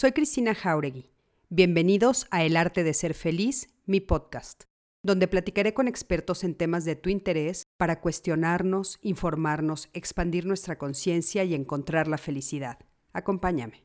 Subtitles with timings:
[0.00, 1.10] Soy Cristina Jauregui.
[1.48, 4.62] Bienvenidos a El Arte de Ser Feliz, mi podcast,
[5.02, 11.42] donde platicaré con expertos en temas de tu interés para cuestionarnos, informarnos, expandir nuestra conciencia
[11.42, 12.78] y encontrar la felicidad.
[13.12, 13.82] Acompáñame.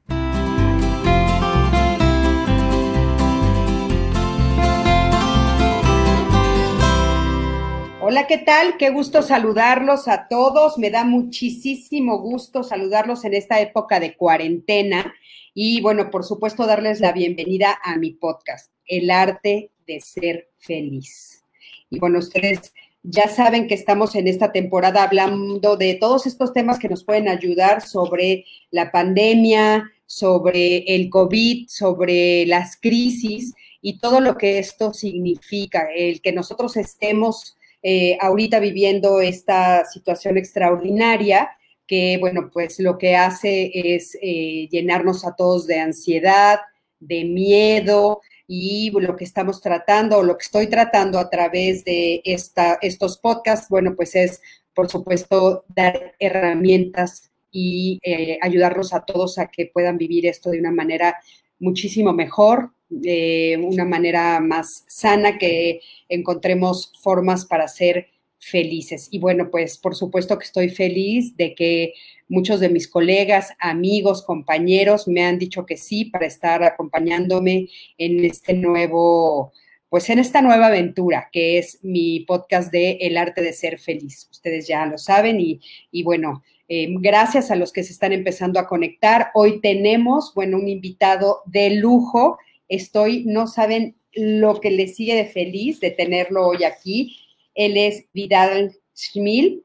[8.01, 8.77] Hola, ¿qué tal?
[8.77, 10.77] Qué gusto saludarlos a todos.
[10.77, 15.11] Me da muchísimo gusto saludarlos en esta época de cuarentena
[15.53, 21.43] y bueno, por supuesto, darles la bienvenida a mi podcast, El arte de ser feliz.
[21.89, 26.79] Y bueno, ustedes ya saben que estamos en esta temporada hablando de todos estos temas
[26.79, 34.21] que nos pueden ayudar sobre la pandemia, sobre el COVID, sobre las crisis y todo
[34.21, 41.49] lo que esto significa, el que nosotros estemos eh, ahorita viviendo esta situación extraordinaria
[41.93, 46.59] que, bueno, pues lo que hace es eh, llenarnos a todos de ansiedad,
[46.99, 52.79] de miedo y lo que estamos tratando lo que estoy tratando a través de esta,
[52.81, 54.41] estos podcasts, bueno, pues es,
[54.73, 60.59] por supuesto, dar herramientas y eh, ayudarlos a todos a que puedan vivir esto de
[60.59, 61.17] una manera
[61.59, 68.07] muchísimo mejor, de una manera más sana, que encontremos formas para ser
[68.43, 69.07] felices.
[69.11, 71.93] Y bueno, pues por supuesto que estoy feliz de que
[72.27, 78.25] muchos de mis colegas, amigos, compañeros me han dicho que sí para estar acompañándome en
[78.25, 79.53] este nuevo,
[79.89, 84.27] pues en esta nueva aventura que es mi podcast de El arte de ser feliz.
[84.31, 85.61] Ustedes ya lo saben y,
[85.91, 89.31] y bueno, eh, gracias a los que se están empezando a conectar.
[89.33, 92.37] Hoy tenemos, bueno, un invitado de lujo.
[92.67, 97.17] Estoy, no saben lo que le sigue de feliz de tenerlo hoy aquí
[97.55, 99.63] él es Vidal Schmil,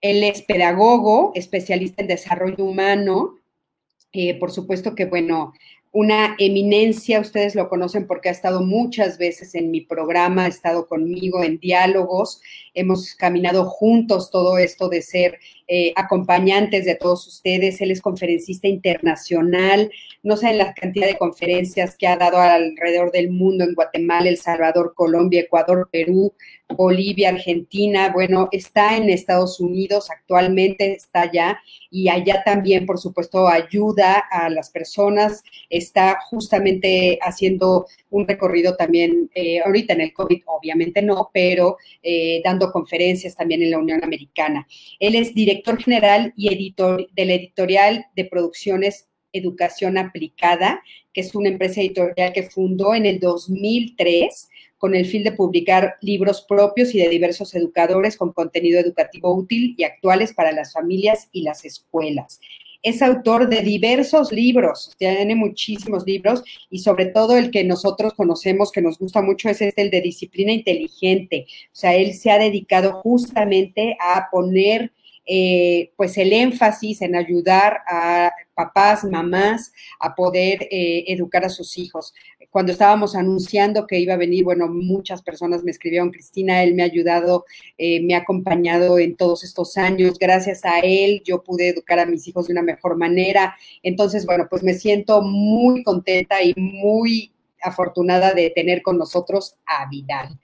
[0.00, 3.38] él es pedagogo, especialista en desarrollo humano.
[4.12, 5.52] Eh, por supuesto que, bueno,
[5.92, 10.88] una eminencia, ustedes lo conocen porque ha estado muchas veces en mi programa, ha estado
[10.88, 12.40] conmigo en diálogos,
[12.72, 15.38] hemos caminado juntos todo esto de ser
[15.74, 17.80] eh, acompañantes de todos ustedes.
[17.80, 19.90] Él es conferencista internacional,
[20.22, 24.36] no saben la cantidad de conferencias que ha dado alrededor del mundo, en Guatemala, El
[24.36, 26.34] Salvador, Colombia, Ecuador, Perú,
[26.76, 31.58] Bolivia, Argentina, bueno, está en Estados Unidos actualmente, está allá
[31.90, 39.30] y allá también, por supuesto, ayuda a las personas, está justamente haciendo un recorrido también,
[39.34, 44.02] eh, ahorita en el COVID, obviamente no, pero eh, dando conferencias también en la Unión
[44.04, 44.66] Americana.
[44.98, 51.48] Él es director general y editor del editorial de producciones Educación Aplicada, que es una
[51.48, 56.98] empresa editorial que fundó en el 2003 con el fin de publicar libros propios y
[56.98, 62.40] de diversos educadores con contenido educativo útil y actuales para las familias y las escuelas
[62.82, 68.72] es autor de diversos libros, tiene muchísimos libros y sobre todo el que nosotros conocemos,
[68.72, 71.46] que nos gusta mucho, es este, el de disciplina inteligente.
[71.66, 74.92] O sea, él se ha dedicado justamente a poner
[75.26, 81.78] eh, pues el énfasis en ayudar a papás, mamás a poder eh, educar a sus
[81.78, 82.12] hijos.
[82.50, 86.82] Cuando estábamos anunciando que iba a venir, bueno, muchas personas me escribieron, Cristina, él me
[86.82, 87.46] ha ayudado,
[87.78, 92.06] eh, me ha acompañado en todos estos años, gracias a él yo pude educar a
[92.06, 93.56] mis hijos de una mejor manera.
[93.82, 99.88] Entonces, bueno, pues me siento muy contenta y muy afortunada de tener con nosotros a
[99.88, 100.38] Vidal.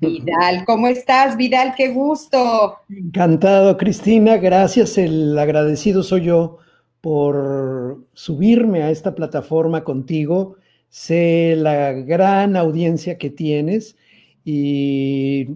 [0.00, 1.74] Vidal, ¿cómo estás, Vidal?
[1.76, 2.76] Qué gusto.
[2.90, 4.36] Encantado, Cristina.
[4.36, 4.98] Gracias.
[4.98, 6.58] El agradecido soy yo
[7.00, 10.56] por subirme a esta plataforma contigo.
[10.88, 13.96] Sé la gran audiencia que tienes
[14.44, 15.48] y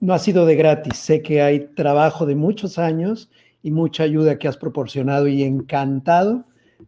[0.00, 0.96] no ha sido de gratis.
[0.96, 3.30] Sé que hay trabajo de muchos años
[3.62, 6.44] y mucha ayuda que has proporcionado y encantado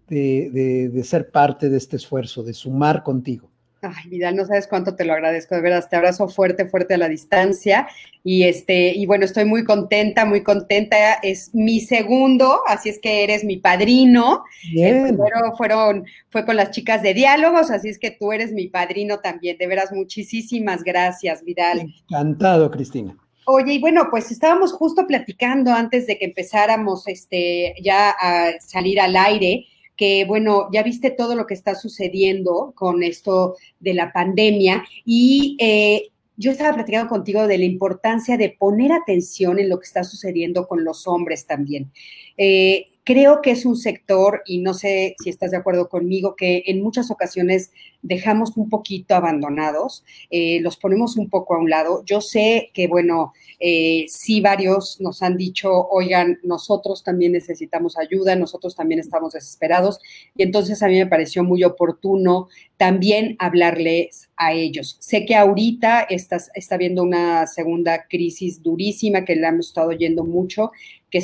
[0.08, 3.50] de, de ser parte de este esfuerzo, de sumar contigo.
[3.94, 6.98] Ay, Vidal, no sabes cuánto te lo agradezco, de veras, te abrazo fuerte, fuerte a
[6.98, 7.86] la distancia.
[8.24, 11.14] Y este, y bueno, estoy muy contenta, muy contenta.
[11.22, 14.42] Es mi segundo, así es que eres mi padrino.
[14.74, 18.66] El primero fueron, fue con las chicas de diálogos, así es que tú eres mi
[18.66, 19.56] padrino también.
[19.58, 21.86] De veras, muchísimas gracias, Vidal.
[22.10, 23.16] Encantado, Cristina.
[23.44, 29.00] Oye, y bueno, pues estábamos justo platicando antes de que empezáramos este, ya a salir
[29.00, 29.66] al aire
[29.96, 35.56] que, bueno, ya viste todo lo que está sucediendo con esto de la pandemia y
[35.58, 40.04] eh, yo estaba platicando contigo de la importancia de poner atención en lo que está
[40.04, 41.90] sucediendo con los hombres también.
[42.36, 46.64] Eh, creo que es un sector, y no sé si estás de acuerdo conmigo, que
[46.66, 47.70] en muchas ocasiones
[48.02, 52.02] dejamos un poquito abandonados, eh, los ponemos un poco a un lado.
[52.04, 58.34] Yo sé que, bueno, eh, sí varios nos han dicho, oigan, nosotros también necesitamos ayuda,
[58.34, 60.00] nosotros también estamos desesperados,
[60.36, 64.96] y entonces a mí me pareció muy oportuno también hablarles a ellos.
[64.98, 70.24] Sé que ahorita está, está habiendo una segunda crisis durísima que le hemos estado oyendo
[70.24, 70.72] mucho,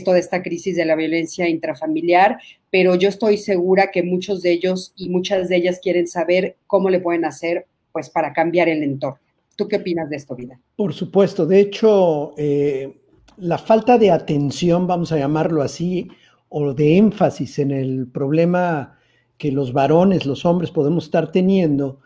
[0.05, 2.39] toda esta crisis de la violencia intrafamiliar,
[2.71, 6.91] pero yo estoy segura que muchos de ellos y muchas de ellas quieren saber cómo
[6.91, 9.21] le pueden hacer pues para cambiar el entorno.
[9.57, 10.59] ¿Tú qué opinas de esto, Vida?
[10.77, 13.01] Por supuesto, de hecho, eh,
[13.37, 16.09] la falta de atención, vamos a llamarlo así,
[16.49, 18.99] o de énfasis en el problema
[19.39, 22.01] que los varones, los hombres podemos estar teniendo,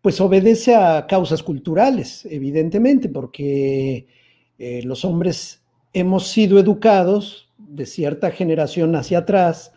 [0.00, 4.06] pues obedece a causas culturales, evidentemente, porque
[4.58, 5.61] eh, los hombres
[5.92, 9.72] hemos sido educados de cierta generación hacia atrás,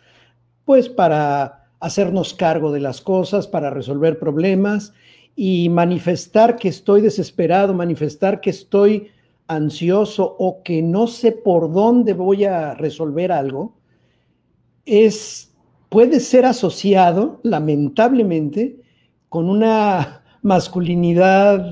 [0.64, 4.92] pues para hacernos cargo de las cosas, para resolver problemas
[5.34, 9.10] y manifestar que estoy desesperado, manifestar que estoy
[9.48, 13.76] ansioso o que no sé por dónde voy a resolver algo,
[14.86, 15.54] es,
[15.88, 18.80] puede ser asociado, lamentablemente,
[19.28, 21.66] con una masculinidad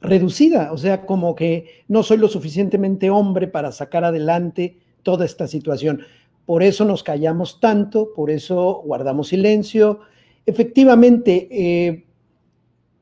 [0.00, 5.46] reducida, o sea, como que no soy lo suficientemente hombre para sacar adelante toda esta
[5.46, 6.02] situación.
[6.46, 10.00] Por eso nos callamos tanto, por eso guardamos silencio.
[10.46, 12.04] Efectivamente, eh,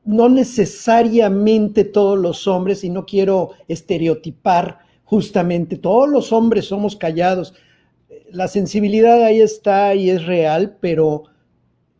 [0.05, 7.53] no necesariamente todos los hombres, y no quiero estereotipar justamente, todos los hombres somos callados.
[8.31, 11.23] La sensibilidad ahí está y es real, pero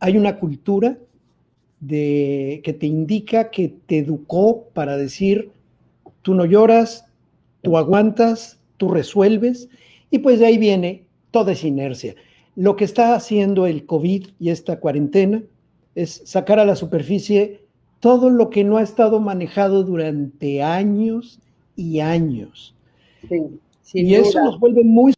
[0.00, 0.98] hay una cultura
[1.80, 5.50] de, que te indica, que te educó para decir,
[6.22, 7.06] tú no lloras,
[7.62, 9.68] tú aguantas, tú resuelves,
[10.10, 12.14] y pues de ahí viene toda esa inercia.
[12.56, 15.42] Lo que está haciendo el COVID y esta cuarentena
[15.94, 17.62] es sacar a la superficie
[18.00, 21.40] todo lo que no ha estado manejado durante años
[21.76, 22.74] y años.
[23.94, 25.12] y eso nos vuelve muy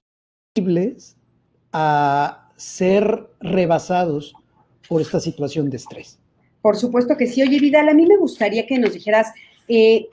[0.55, 1.17] sensibles
[1.73, 4.35] a ser rebasados
[4.89, 6.19] por esta situación de estrés.
[6.62, 7.43] Por supuesto que sí.
[7.43, 9.33] Oye, Vidal, a mí me gustaría que nos dijeras,
[9.69, 10.09] eh,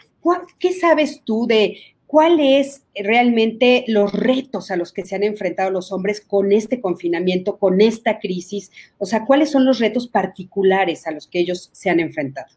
[0.60, 5.92] ¿qué sabes tú de cuáles realmente los retos a los que se han enfrentado los
[5.92, 8.72] hombres con este confinamiento, con esta crisis?
[8.98, 12.48] O sea, ¿cuáles son los retos particulares a los que ellos se han enfrentado?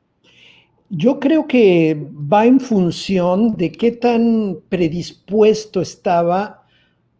[0.92, 6.60] Yo creo que va en función de qué tan predispuesto estaba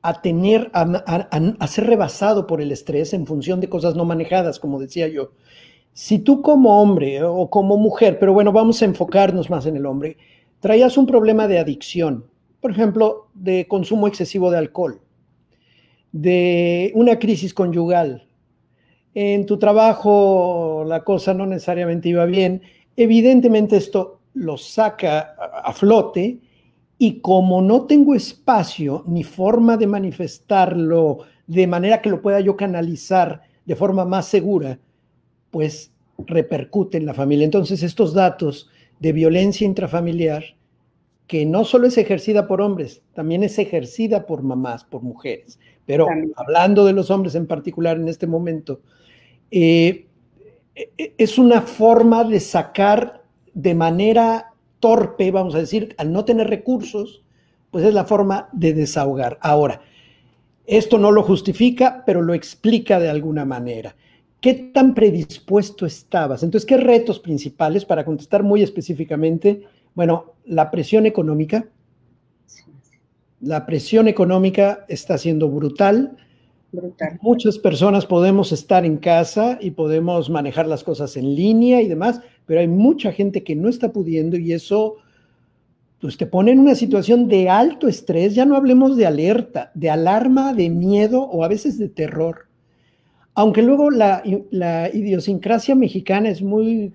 [0.03, 4.81] a tener, a, ser rebasado por el estrés en función de cosas no manejadas, como
[4.81, 5.33] decía yo.
[6.01, 9.85] Si tú como hombre o como mujer, pero bueno, vamos a enfocarnos más en el
[9.85, 10.17] hombre,
[10.59, 12.25] traías un problema de adicción,
[12.63, 15.03] por ejemplo, de consumo excesivo de alcohol,
[16.11, 18.27] de una crisis conyugal,
[19.13, 22.63] en tu trabajo la cosa no necesariamente iba bien,
[22.97, 26.41] Evidentemente esto lo saca a flote
[26.97, 32.57] y como no tengo espacio ni forma de manifestarlo de manera que lo pueda yo
[32.57, 34.79] canalizar de forma más segura,
[35.51, 35.93] pues
[36.27, 37.45] repercute en la familia.
[37.45, 40.45] Entonces estos datos de violencia intrafamiliar,
[41.27, 46.07] que no solo es ejercida por hombres, también es ejercida por mamás, por mujeres, pero
[46.37, 48.81] hablando de los hombres en particular en este momento,
[49.51, 50.07] eh,
[50.75, 53.23] e, e, es una forma de sacar
[53.55, 57.23] de manera torpe, vamos a decir, al no tener recursos,
[57.71, 59.39] pues es la forma de desahogar.
[59.41, 59.83] Ahora,
[60.67, 63.95] esto no lo justifica, pero lo explica de alguna manera.
[64.41, 66.43] ¿Qué tan predispuesto estabas?
[66.43, 69.63] Entonces, ¿qué retos principales para contestar muy específicamente?
[69.95, 71.67] Bueno, la presión económica.
[73.41, 76.17] La presión económica está siendo brutal
[77.21, 82.21] Muchas personas podemos estar en casa y podemos manejar las cosas en línea y demás,
[82.47, 84.97] pero hay mucha gente que no está pudiendo y eso
[86.01, 89.91] pues te pone en una situación de alto estrés, ya no hablemos de alerta, de
[89.91, 92.47] alarma, de miedo o a veces de terror.
[93.35, 96.93] Aunque luego la, la idiosincrasia mexicana es muy,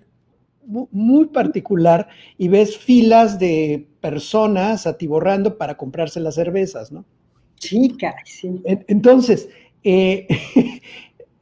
[0.65, 7.06] muy particular y ves filas de personas atiborrando para comprarse las cervezas, ¿no?
[7.60, 8.62] Sí, sí.
[8.65, 9.50] Entonces,
[9.84, 10.27] eh,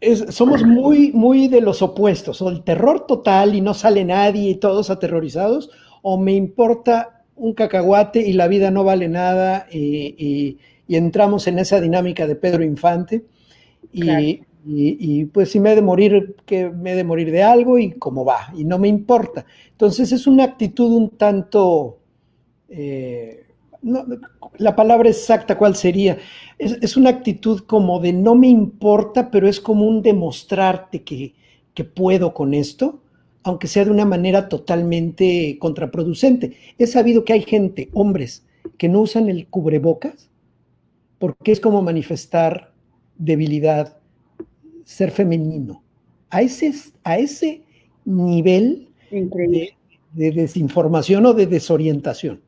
[0.29, 4.55] somos muy, muy de los opuestos, o el terror total y no sale nadie y
[4.55, 5.71] todos aterrorizados,
[6.01, 10.57] o me importa un cacahuate y la vida no vale nada y,
[10.89, 13.25] entramos en esa dinámica de Pedro Infante
[13.91, 14.41] y,
[15.31, 18.23] pues si me he de morir, que me he de morir de algo y cómo
[18.23, 19.45] va, y no me importa.
[19.71, 21.99] Entonces es una actitud un tanto...
[22.69, 23.39] Eh,
[24.57, 26.17] la palabra exacta, ¿cuál sería?
[26.57, 31.35] Es, una actitud como de no me importa, pero es como un demostrarte que,
[31.73, 33.01] que puedo con esto,
[33.43, 36.55] aunque sea de una manera totalmente contraproducente.
[36.77, 38.45] He sabido que hay gente, hombres,
[38.77, 40.29] que no usan el cubrebocas
[41.23, 42.73] porque es como manifestar
[43.17, 43.97] debilidad,
[44.83, 45.83] ser femenino.
[46.29, 46.73] A ese,
[47.03, 47.61] a ese
[48.05, 49.75] nivel de,
[50.13, 52.41] de desinformación o de desorientación.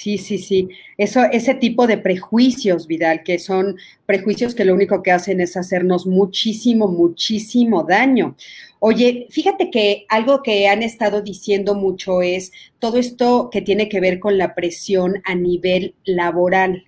[0.00, 0.68] Sí, sí, sí.
[0.96, 3.76] Eso, ese tipo de prejuicios, Vidal, que son
[4.06, 8.34] prejuicios que lo único que hacen es hacernos muchísimo, muchísimo daño.
[8.78, 14.00] Oye, fíjate que algo que han estado diciendo mucho es todo esto que tiene que
[14.00, 16.84] ver con la presión a nivel laboral.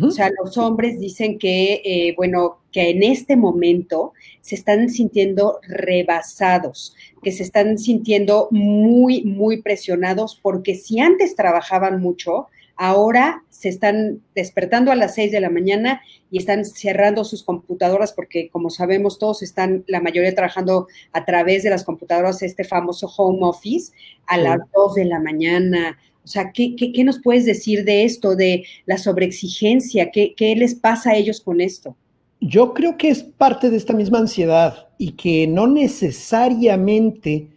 [0.00, 5.60] O sea, los hombres dicen que, eh, bueno, que en este momento se están sintiendo
[5.62, 13.68] rebasados, que se están sintiendo muy, muy presionados, porque si antes trabajaban mucho, ahora se
[13.68, 16.02] están despertando a las seis de la mañana
[16.32, 21.62] y están cerrando sus computadoras porque, como sabemos, todos están, la mayoría trabajando a través
[21.62, 23.92] de las computadoras, este famoso home office,
[24.26, 28.34] a las dos de la mañana, o sea, ¿qué, qué, nos puedes decir de esto,
[28.34, 30.10] de la sobreexigencia?
[30.10, 31.96] ¿Qué, ¿Qué les pasa a ellos con esto?
[32.46, 37.48] Yo creo que es parte de esta misma ansiedad y que no necesariamente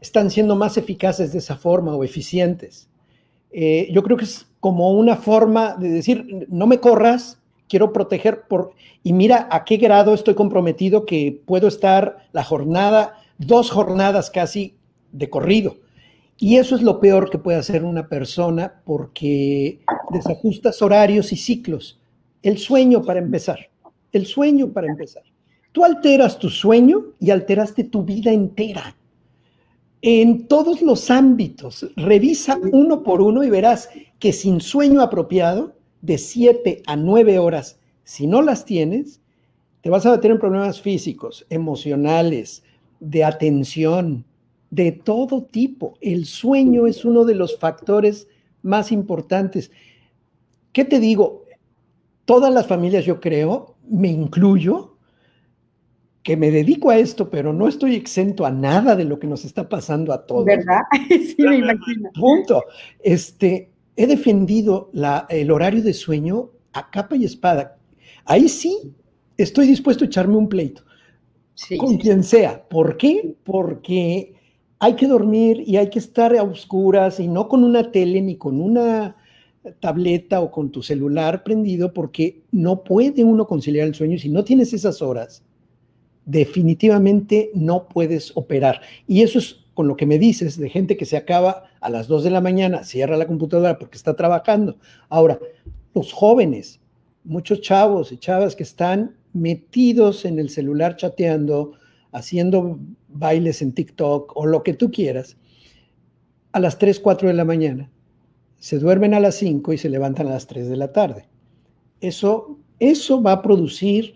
[0.00, 2.88] están siendo más eficaces de esa forma o eficientes.
[3.52, 8.44] Eh, yo creo que es como una forma de decir, no me corras, quiero proteger
[8.48, 8.72] por...
[9.02, 14.74] Y mira a qué grado estoy comprometido que puedo estar la jornada, dos jornadas casi
[15.12, 15.76] de corrido.
[16.38, 19.80] Y eso es lo peor que puede hacer una persona porque
[20.10, 22.00] desajustas horarios y ciclos.
[22.42, 23.68] El sueño para empezar,
[24.12, 25.22] el sueño para empezar.
[25.72, 28.96] Tú alteras tu sueño y alteraste tu vida entera.
[30.02, 36.16] En todos los ámbitos, revisa uno por uno y verás que sin sueño apropiado, de
[36.16, 39.20] 7 a 9 horas, si no las tienes,
[39.82, 42.62] te vas a meter en problemas físicos, emocionales,
[43.00, 44.24] de atención,
[44.70, 45.94] de todo tipo.
[46.00, 48.28] El sueño es uno de los factores
[48.62, 49.70] más importantes.
[50.72, 51.44] ¿Qué te digo?
[52.24, 54.96] Todas las familias, yo creo, me incluyo,
[56.22, 59.44] que me dedico a esto, pero no estoy exento a nada de lo que nos
[59.44, 60.44] está pasando a todos.
[60.44, 60.80] ¿Verdad?
[61.08, 62.10] Sí, me imagino.
[62.14, 62.64] Punto.
[63.02, 67.78] Este, he defendido la, el horario de sueño a capa y espada.
[68.24, 68.94] Ahí sí
[69.36, 70.82] estoy dispuesto a echarme un pleito.
[71.78, 72.68] con quien sea.
[72.68, 73.34] ¿Por qué?
[73.44, 74.34] Porque
[74.78, 78.36] hay que dormir y hay que estar a oscuras y no con una tele ni
[78.36, 79.16] con una
[79.78, 84.44] tableta o con tu celular prendido porque no puede uno conciliar el sueño si no
[84.44, 85.42] tienes esas horas,
[86.24, 88.80] definitivamente no puedes operar.
[89.06, 92.08] Y eso es con lo que me dices de gente que se acaba a las
[92.08, 94.76] 2 de la mañana, cierra la computadora porque está trabajando.
[95.08, 95.38] Ahora,
[95.94, 96.80] los jóvenes,
[97.24, 101.72] muchos chavos y chavas que están metidos en el celular chateando,
[102.12, 105.36] haciendo bailes en TikTok o lo que tú quieras,
[106.52, 107.90] a las 3, 4 de la mañana.
[108.60, 111.26] Se duermen a las 5 y se levantan a las 3 de la tarde.
[112.00, 114.14] Eso, eso va a producir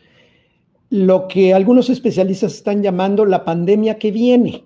[0.91, 4.65] lo que algunos especialistas están llamando la pandemia que viene.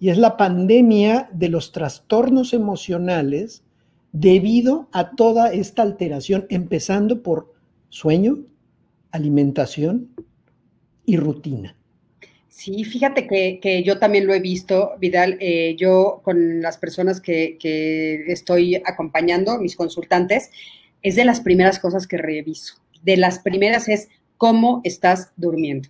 [0.00, 3.64] Y es la pandemia de los trastornos emocionales
[4.12, 7.52] debido a toda esta alteración, empezando por
[7.88, 8.38] sueño,
[9.10, 10.08] alimentación
[11.04, 11.77] y rutina.
[12.58, 15.36] Sí, fíjate que, yo también lo he visto, Vidal.
[15.38, 17.56] Eh, yo con las personas que,
[18.26, 20.50] estoy acompañando, mis consultantes,
[21.00, 22.74] es de las primeras cosas que reviso.
[23.04, 25.88] De las primeras es cómo estás durmiendo,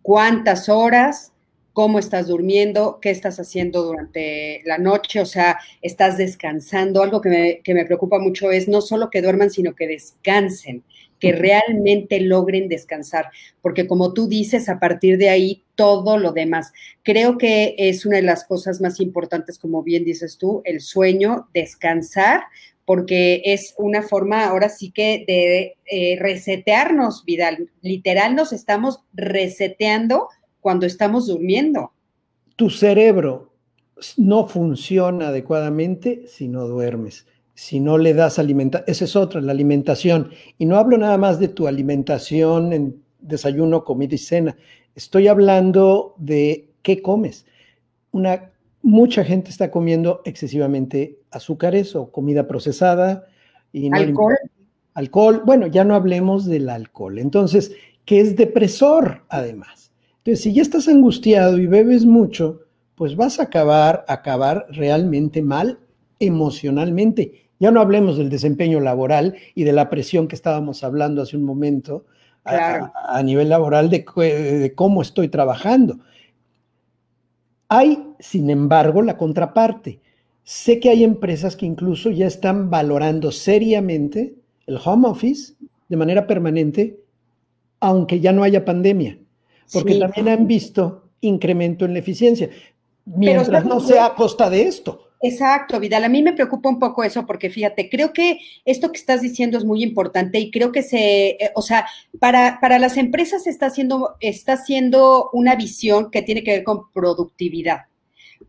[0.00, 1.32] cuántas horas,
[1.74, 7.02] cómo estás durmiendo, qué estás haciendo durante la noche, o sea, estás descansando.
[7.02, 10.82] Algo que me, que me preocupa mucho es no solo que duerman, sino que descansen
[11.20, 13.26] que realmente logren descansar,
[13.60, 16.72] porque como tú dices, a partir de ahí todo lo demás.
[17.02, 21.48] Creo que es una de las cosas más importantes, como bien dices tú, el sueño,
[21.54, 22.42] descansar,
[22.84, 27.70] porque es una forma ahora sí que de eh, resetearnos, Vidal.
[27.82, 30.28] Literal nos estamos reseteando
[30.60, 31.92] cuando estamos durmiendo.
[32.56, 33.52] Tu cerebro
[34.16, 37.26] no funciona adecuadamente si no duermes
[37.60, 40.30] si no le das alimentación, esa es otra, la alimentación.
[40.56, 44.56] Y no hablo nada más de tu alimentación en desayuno, comida y cena.
[44.94, 47.44] Estoy hablando de qué comes.
[48.12, 48.50] Una,
[48.80, 53.26] mucha gente está comiendo excesivamente azúcares o comida procesada.
[53.74, 54.38] Y alcohol.
[54.94, 55.42] alcohol.
[55.44, 57.18] Bueno, ya no hablemos del alcohol.
[57.18, 57.72] Entonces,
[58.06, 59.92] que es depresor además.
[60.20, 62.62] Entonces, si ya estás angustiado y bebes mucho,
[62.94, 65.78] pues vas a acabar, acabar realmente mal
[66.20, 71.36] emocionalmente ya no hablemos del desempeño laboral y de la presión que estábamos hablando hace
[71.36, 72.06] un momento
[72.44, 76.00] a, nivel laboral de, cómo estoy trabajando.
[77.68, 80.00] Hay, sin embargo, la contraparte.
[80.42, 84.34] Sé que hay empresas que incluso ya están valorando seriamente
[84.66, 85.54] el home office
[85.88, 86.98] de manera permanente,
[87.78, 89.18] aunque ya no haya pandemia,
[89.70, 92.48] porque también han visto incremento en la eficiencia,
[93.04, 95.09] mientras no sea a costa de esto.
[95.22, 96.04] Exacto, Vidal.
[96.04, 99.58] A mí me preocupa un poco eso porque fíjate, creo que esto que estás diciendo
[99.58, 101.86] es muy importante y creo que se, eh, o sea,
[102.18, 106.90] para, para las empresas está haciendo, está haciendo una visión que tiene que ver con
[106.92, 107.82] productividad.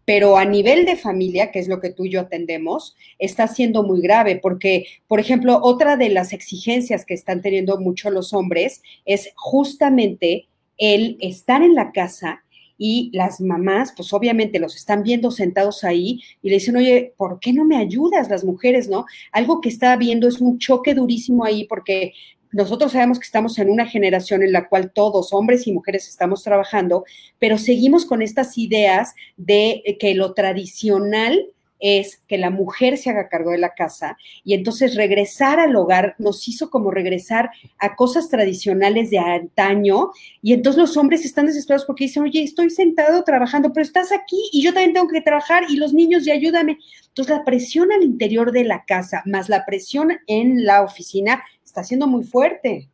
[0.06, 3.84] Pero a nivel de familia, que es lo que tú y yo atendemos, está siendo
[3.84, 8.82] muy grave porque, por ejemplo, otra de las exigencias que están teniendo mucho los hombres
[9.06, 10.48] es justamente
[10.78, 12.44] el estar en la casa
[12.84, 17.40] y las mamás, pues obviamente los están viendo sentados ahí y le dicen, oye, ¿por
[17.40, 19.06] qué no me ayudas las mujeres, no?
[19.32, 22.14] Algo que está viendo es un choque durísimo ahí porque
[22.52, 26.42] nosotros sabemos que estamos en una generación en la cual todos, hombres y mujeres, estamos
[26.42, 27.06] trabajando,
[27.38, 33.28] pero seguimos con estas ideas de que lo tradicional es que la mujer se haga
[33.28, 38.30] cargo de la casa y entonces regresar al hogar nos hizo como regresar a cosas
[38.30, 40.12] tradicionales de antaño
[40.42, 44.42] y entonces los hombres están desesperados porque dicen, oye, estoy sentado trabajando, pero estás aquí
[44.54, 46.78] y yo también tengo que trabajar y los niños y ayúdame.
[47.08, 51.84] Entonces la presión al interior de la casa más la presión en la oficina está
[51.84, 52.90] siendo muy fuerte.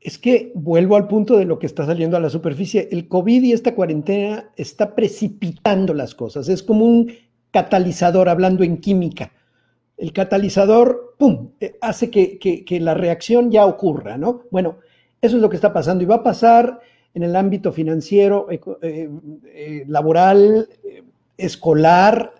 [0.00, 2.88] Es que vuelvo al punto de lo que está saliendo a la superficie.
[2.92, 6.48] El COVID y esta cuarentena está precipitando las cosas.
[6.48, 7.12] Es como un
[7.50, 9.32] catalizador, hablando en química.
[9.96, 14.42] El catalizador, ¡pum!, eh, hace que, la reacción ya ocurra, ¿no?
[14.50, 14.76] Bueno,
[15.20, 16.80] eso es lo que está pasando y va a pasar
[17.14, 20.68] en el ámbito financiero, eh, eh, laboral,
[21.36, 22.34] escolar,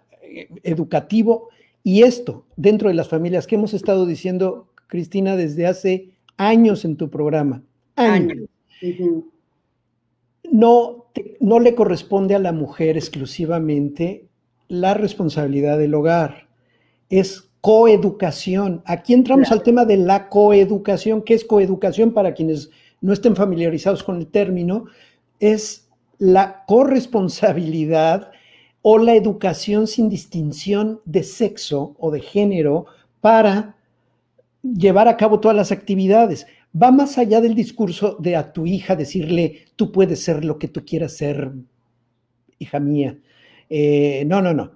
[0.63, 1.49] educativo,
[1.83, 6.97] y esto dentro de las familias que hemos estado diciendo, Cristina, desde hace años en
[6.97, 7.63] tu programa.
[7.97, 8.49] Años.
[10.53, 11.07] no,
[11.41, 14.28] no le corresponde a la mujer exclusivamente
[14.69, 16.49] la responsabilidad del hogar,
[17.11, 18.83] es coeducación.
[18.85, 21.23] Aquí entramos al tema de la coeducación.
[21.23, 22.71] ¿Qué es coeducación para quienes
[23.01, 24.85] no estén familiarizados con el término?
[25.41, 25.89] Es
[26.19, 28.31] la corresponsabilidad
[28.83, 32.87] o la educación sin distinción de sexo o de género
[33.21, 33.77] para
[34.63, 36.47] llevar a cabo todas las actividades.
[36.81, 40.69] Va más allá del discurso de a tu hija decirle, tú puedes ser lo que
[40.69, 41.53] tú quieras ser,
[42.59, 43.19] hija mía.
[43.71, 44.73] Eh, no, no, no.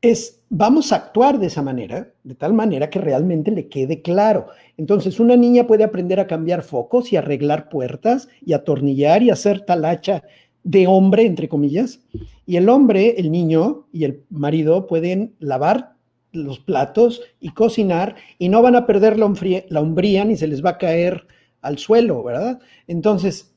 [0.00, 4.46] Es, vamos a actuar de esa manera, de tal manera que realmente le quede claro.
[4.76, 9.62] Entonces, una niña puede aprender a cambiar focos y arreglar puertas y atornillar y hacer
[9.62, 10.22] talacha
[10.62, 12.00] de hombre, entre comillas.
[12.46, 15.94] Y el hombre, el niño y el marido pueden lavar
[16.32, 19.32] los platos y cocinar y no van a perder la,
[19.68, 21.26] la hombría ni se les va a caer
[21.62, 22.60] al suelo, ¿verdad?
[22.86, 23.54] Entonces,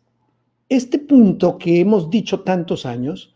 [0.69, 3.33] este punto que hemos dicho tantos años,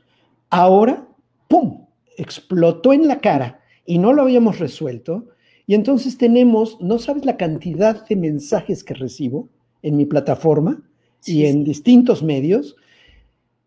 [0.50, 1.08] ahora
[1.48, 1.86] ¡pum!,
[2.18, 5.28] explotó en la cara y no lo habíamos resuelto.
[5.68, 9.50] Y entonces tenemos, no sabes la cantidad de mensajes que recibo
[9.82, 10.82] en mi plataforma
[11.26, 12.76] y en distintos medios,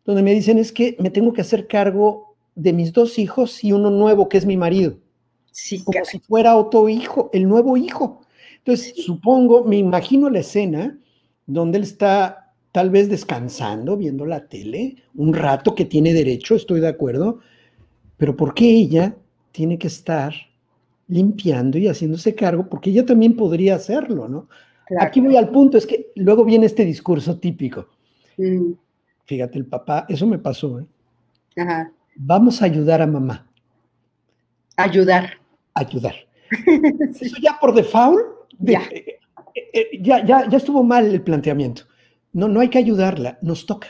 [0.04, 3.72] donde me dicen es que me tengo que hacer cargo de mis dos hijos y
[3.72, 4.98] uno nuevo que es mi marido.
[5.50, 8.20] Sí, como si fuera otro hijo, el nuevo hijo.
[8.58, 10.98] Entonces, supongo, me imagino la escena
[11.46, 16.80] donde él está tal vez descansando, viendo la tele, un rato que tiene derecho, estoy
[16.80, 17.40] de acuerdo,
[18.18, 19.16] pero ¿por qué ella
[19.52, 20.34] tiene que estar
[21.06, 22.68] limpiando y haciéndose cargo?
[22.68, 24.48] Porque ella también podría hacerlo, ¿no?
[25.00, 27.88] Aquí voy al punto, es que luego viene este discurso típico.
[28.36, 28.72] Mm.
[29.24, 30.86] Fíjate, el papá, eso me pasó, ¿eh?
[31.56, 31.92] Ajá.
[32.16, 33.46] Vamos a ayudar a mamá.
[34.76, 35.34] Ayudar.
[35.74, 36.14] Ayudar.
[37.10, 38.20] Eso ya por default,
[38.58, 38.80] ya.
[38.90, 39.18] Eh,
[39.54, 41.82] eh, eh, ya, ya, ya estuvo mal el planteamiento.
[42.32, 43.88] No, no hay que ayudarla, nos toca.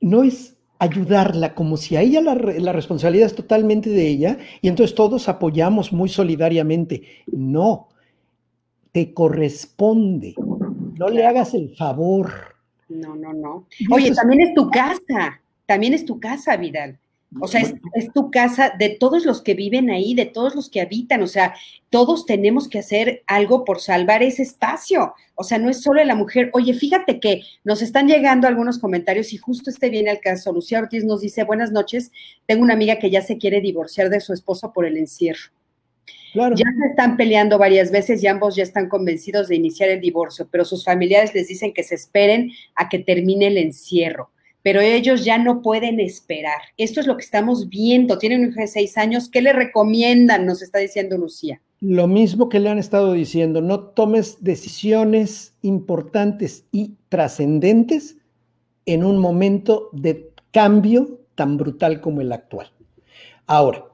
[0.00, 4.94] No es ayudarla como si a ella la, responsabilidad es totalmente de ella y entonces
[4.94, 7.02] todos apoyamos muy solidariamente.
[7.26, 7.88] No,
[8.92, 10.34] te corresponde.
[10.98, 12.30] No le hagas el favor.
[12.88, 13.66] No, no, no.
[13.90, 16.98] Oye, también es tu casa, también es tu casa, Vidal.
[17.40, 17.60] O sea,
[17.94, 21.22] es, tu casa de todos los que viven ahí, de todos los que habitan.
[21.22, 21.54] O sea,
[21.90, 25.12] todos tenemos que hacer algo por salvar ese espacio.
[25.34, 26.50] O sea, no es solo la mujer.
[26.54, 30.52] Oye, fíjate que nos están llegando algunos comentarios y justo este viene al caso.
[30.52, 32.10] Lucía Ortiz nos dice, buenas noches,
[32.46, 35.50] tengo una amiga que ya se quiere divorciar de su esposo por el encierro.
[36.32, 36.54] Claro.
[36.56, 40.48] Ya se están peleando varias veces y ambos ya están convencidos de iniciar el divorcio,
[40.50, 44.30] pero sus familiares les dicen que se esperen a que termine el encierro
[44.66, 46.60] pero ellos ya no pueden esperar.
[46.76, 48.18] Esto es lo que estamos viendo.
[48.18, 49.28] Tienen un hijo de seis años.
[49.30, 50.44] ¿Qué le recomiendan?
[50.44, 51.62] Nos está diciendo Lucía.
[51.78, 58.16] Lo mismo que le han estado diciendo, no tomes decisiones importantes y trascendentes
[58.86, 62.72] en un momento de cambio tan brutal como el actual.
[63.46, 63.84] Ahora,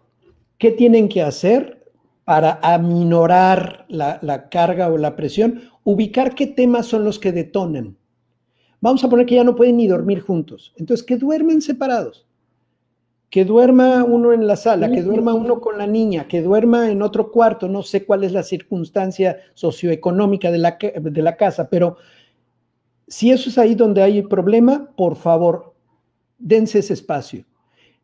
[0.57, 1.93] ¿qué tienen que hacer
[2.25, 5.65] para aminorar la, la carga o la presión?
[5.85, 7.99] Ubicar qué temas son los que detonan.
[8.83, 10.75] Vamos a poner que ya no pueden ni dormir juntos.
[10.77, 12.27] Entonces, que duermen separados
[13.33, 17.01] que duerma uno en la sala, que duerma uno con la niña, que duerma en
[17.01, 21.97] otro cuarto, no sé cuál es la circunstancia socioeconómica de la, de la casa, pero
[23.09, 25.73] si eso es ahí donde hay problema, por favor,
[26.39, 27.47] dense ese espacio.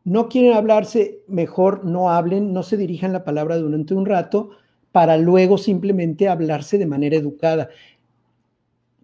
[0.03, 4.49] No quieren hablarse, mejor no hablen, no se dirijan la palabra durante un rato
[4.91, 7.69] para luego simplemente hablarse de manera educada.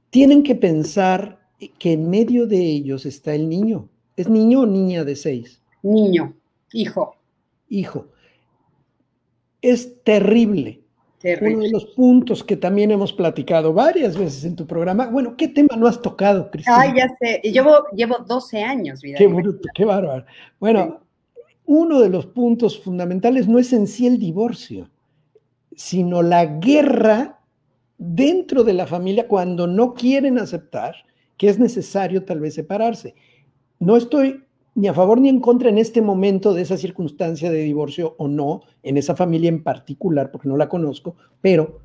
[0.09, 1.44] Tienen que pensar
[1.79, 3.89] que en medio de ellos está el niño.
[4.15, 5.61] ¿Es niño o niña de seis?
[5.83, 6.33] Niño,
[6.71, 7.15] hijo.
[7.69, 8.07] Hijo.
[9.61, 10.81] Es terrible.
[11.41, 15.07] Uno de los puntos que también hemos platicado varias veces en tu programa.
[15.07, 16.79] Bueno, ¿qué tema no has tocado, Cristina?
[16.79, 17.41] Ay, ya sé.
[17.43, 19.17] Llevo, llevo 12 años, vida.
[19.17, 20.23] Qué bruto, qué bárbaro.
[20.59, 20.99] Bueno,
[21.65, 24.87] uno de los puntos fundamentales no es en sí el divorcio,
[25.75, 27.39] sino la guerra
[27.97, 30.95] dentro de la familia cuando no quieren aceptar
[31.37, 33.15] que es necesario tal vez separarse.
[33.79, 34.43] No estoy
[34.75, 38.27] ni a favor ni en contra en este momento de esa circunstancia de divorcio o
[38.27, 41.79] no, en esa familia en particular, porque no la conozco, pero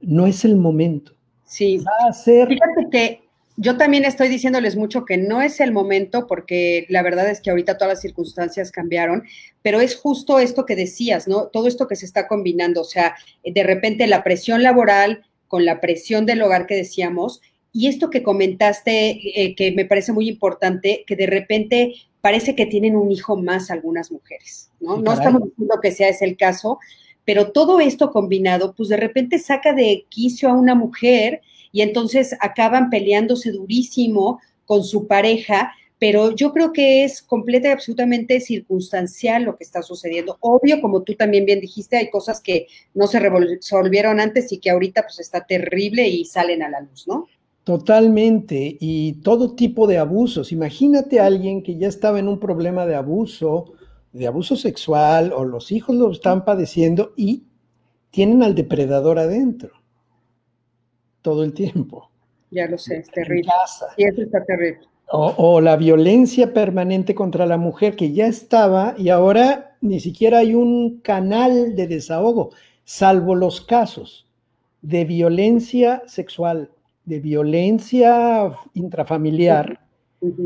[0.00, 1.12] no es el momento.
[1.44, 1.78] Sí.
[1.78, 2.48] Va a ser.
[2.48, 3.20] Fíjate que
[3.56, 7.50] yo también estoy diciéndoles mucho que no es el momento, porque la verdad es que
[7.50, 9.24] ahorita todas las circunstancias cambiaron,
[9.62, 11.48] pero es justo esto que decías, ¿no?
[11.48, 15.80] Todo esto que se está combinando, o sea, de repente la presión laboral con la
[15.80, 17.40] presión del hogar que decíamos,
[17.72, 22.66] y esto que comentaste, eh, que me parece muy importante, que de repente parece que
[22.66, 24.98] tienen un hijo más algunas mujeres, ¿no?
[24.98, 26.78] no estamos diciendo que sea ese el caso,
[27.24, 32.36] pero todo esto combinado, pues de repente saca de quicio a una mujer y entonces
[32.40, 39.44] acaban peleándose durísimo con su pareja, pero yo creo que es completa y absolutamente circunstancial
[39.44, 40.38] lo que está sucediendo.
[40.40, 44.70] Obvio, como tú también bien dijiste, hay cosas que no se resolvieron antes y que
[44.70, 47.26] ahorita pues está terrible y salen a la luz, ¿no?
[47.64, 50.50] Totalmente, y todo tipo de abusos.
[50.50, 53.74] Imagínate a alguien que ya estaba en un problema de abuso,
[54.12, 57.44] de abuso sexual, o los hijos lo están padeciendo y
[58.10, 59.70] tienen al depredador adentro
[61.22, 62.10] todo el tiempo.
[62.50, 63.52] Ya lo sé, es terrible.
[63.96, 64.80] Y eso está terrible.
[65.12, 70.38] O, o, la violencia permanente contra la mujer que ya estaba y ahora ni siquiera
[70.38, 72.50] hay un canal de desahogo,
[72.84, 74.26] salvo los casos
[74.82, 76.70] de violencia sexual
[77.04, 79.80] de violencia intrafamiliar,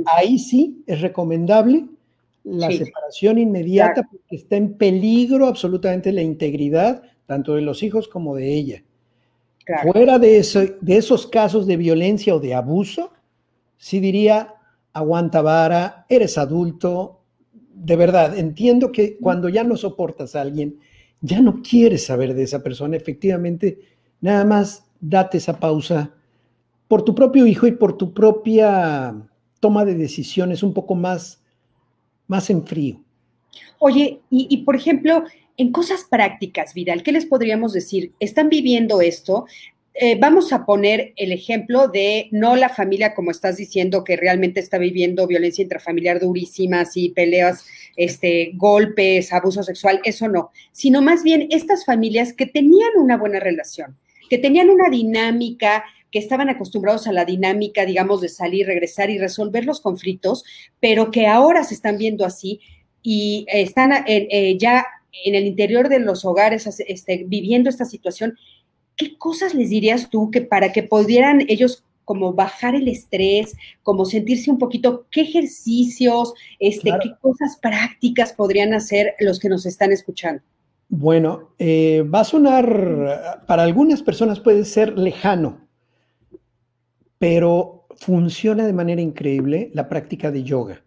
[0.07, 1.87] ahí sí es recomendable
[2.45, 8.37] la separación inmediata porque está en peligro absolutamente la integridad tanto de los hijos como
[8.37, 8.85] de ella.
[9.83, 13.13] Fuera de, eso, de esos casos de violencia o de abuso,
[13.79, 14.55] sí diría,
[14.93, 17.23] aguanta vara, eres adulto,
[17.73, 20.79] de verdad, entiendo que cuando ya no soportas a alguien,
[21.23, 23.79] ya no quieres saber de esa persona, efectivamente,
[24.21, 26.15] nada más date esa pausa,
[26.89, 29.15] por tu propio hijo y por tu propia
[29.61, 31.43] toma de decisiones un poco más,
[32.27, 33.01] más en frío.
[33.79, 35.25] Oye, y, por ejemplo,
[35.57, 38.13] en cosas prácticas, Vidal, ¿qué les podríamos decir?
[38.19, 39.47] Están viviendo esto.
[39.95, 44.59] Eh, vamos a poner el ejemplo de no la familia, como estás diciendo, que realmente
[44.59, 47.65] está viviendo violencia intrafamiliar durísimas y peleas,
[47.97, 53.39] este, golpes, abuso sexual, eso no, sino más bien estas familias que tenían una buena
[53.39, 53.97] relación,
[54.29, 59.19] que tenían una dinámica que estaban acostumbrados a la dinámica, digamos, de salir, regresar y
[59.19, 60.45] resolver los conflictos,
[60.79, 62.61] pero que ahora se están viendo así
[63.03, 64.87] y están eh, ya
[65.25, 68.39] en el interior de los hogares este, viviendo esta situación.
[68.95, 74.05] ¿Qué cosas les dirías tú que para que pudieran ellos como bajar el estrés, como
[74.05, 79.91] sentirse un poquito, qué ejercicios, este, qué cosas prácticas podrían hacer los que nos están
[79.91, 80.45] escuchando?
[80.89, 85.64] Bueno, eh, va a sonar, para algunas personas puede ser lejano,
[87.25, 90.85] pero funciona de manera increíble la práctica de yoga.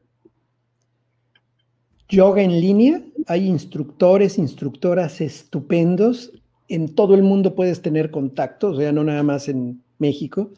[2.10, 6.32] Yoga en línea, hay instructores, instructoras estupendos,
[6.68, 10.52] en todo el mundo puedes tener contactos, o sea, no nada más en México,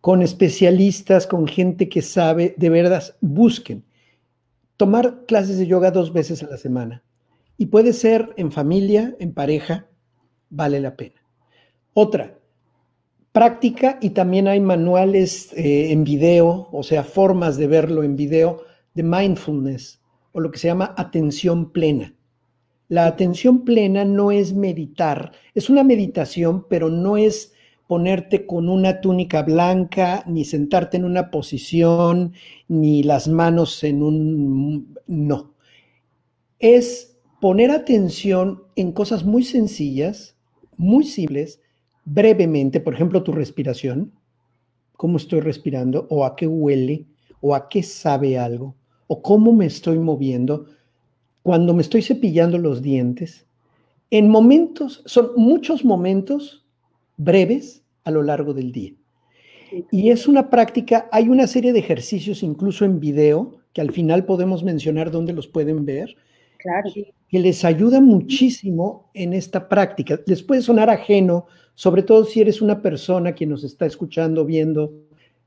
[0.00, 3.84] con especialistas, con gente que sabe, de verdad, busquen.
[4.78, 7.02] Tomar clases de yoga dos veces a la semana.
[7.58, 9.88] Y puede ser en familia, en pareja,
[10.48, 11.20] vale la pena.
[11.92, 12.37] Otra,
[13.38, 18.62] práctica y también hay manuales eh, en video, o sea, formas de verlo en video
[18.94, 20.00] de mindfulness
[20.32, 22.16] o lo que se llama atención plena.
[22.88, 27.52] La atención plena no es meditar, es una meditación, pero no es
[27.86, 32.32] ponerte con una túnica blanca, ni sentarte en una posición,
[32.66, 34.98] ni las manos en un...
[35.06, 35.54] No.
[36.58, 40.36] Es poner atención en cosas muy sencillas,
[40.76, 41.60] muy simples,
[42.10, 44.12] brevemente, por ejemplo, tu respiración,
[44.96, 47.06] cómo estoy respirando, o a qué huele,
[47.40, 48.74] o a qué sabe algo,
[49.06, 50.66] o cómo me estoy moviendo,
[51.42, 53.46] cuando me estoy cepillando los dientes,
[54.10, 56.66] en momentos, son muchos momentos
[57.16, 58.94] breves a lo largo del día.
[59.90, 64.24] Y es una práctica, hay una serie de ejercicios incluso en video, que al final
[64.24, 66.16] podemos mencionar dónde los pueden ver,
[66.56, 66.90] claro.
[67.28, 70.18] Que les ayuda muchísimo en esta práctica.
[70.26, 74.92] Les puede sonar ajeno, sobre todo si eres una persona que nos está escuchando, viendo,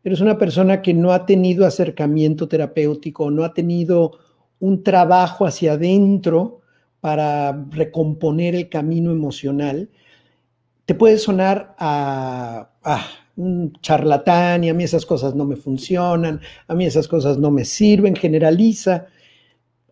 [0.04, 4.12] eres una persona que no ha tenido acercamiento terapéutico, no ha tenido
[4.60, 6.62] un trabajo hacia adentro
[7.00, 9.90] para recomponer el camino emocional,
[10.86, 12.70] te puede sonar a,
[13.38, 17.50] un charlatán y a mí esas cosas no me funcionan, a mí esas cosas no
[17.50, 19.08] me sirven, generaliza.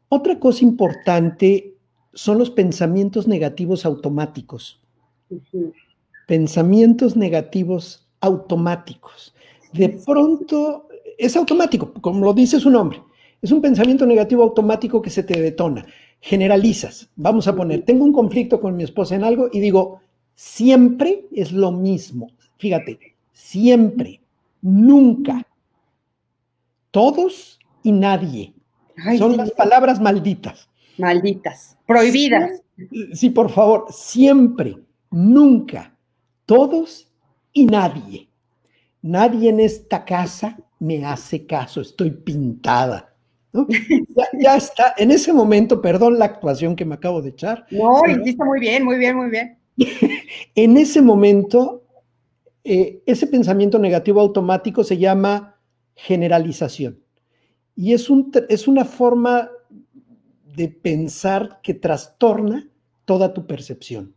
[0.09, 1.78] Otra cosa importante
[2.19, 4.81] son los pensamientos negativos automáticos.
[6.27, 9.33] Pensamientos negativos automáticos.
[9.71, 13.01] De pronto, es automático, como lo dice su nombre.
[13.41, 15.85] Es un pensamiento negativo automático que se te detona
[16.21, 17.09] generalizas.
[17.15, 20.01] Vamos a poner, tengo un conflicto con mi esposa en algo y digo,
[20.35, 22.31] siempre es lo mismo.
[22.57, 22.99] Fíjate,
[23.31, 24.19] siempre,
[24.61, 25.47] nunca,
[26.91, 28.53] todos y nadie.
[29.17, 30.68] Son las palabras malditas.
[30.99, 32.61] Malditas, prohibidas.
[33.13, 34.77] Sí, por favor, siempre,
[35.11, 35.95] nunca,
[36.45, 37.11] todos
[37.53, 38.29] y nadie.
[39.01, 43.09] Nadie en esta casa me hace caso, estoy pintada
[44.39, 47.65] ya, está, en ese momento, perdón la actuación que me acabo de echar.
[47.71, 49.57] No, hiciste muy bien, muy bien, muy bien.
[50.55, 51.83] en ese momento,
[52.63, 55.55] eh, ese pensamiento negativo automático se llama
[55.95, 56.99] generalización.
[57.75, 59.49] Y es, un, es una forma
[60.59, 62.67] de pensar que trastorna
[63.05, 64.13] toda tu percepción.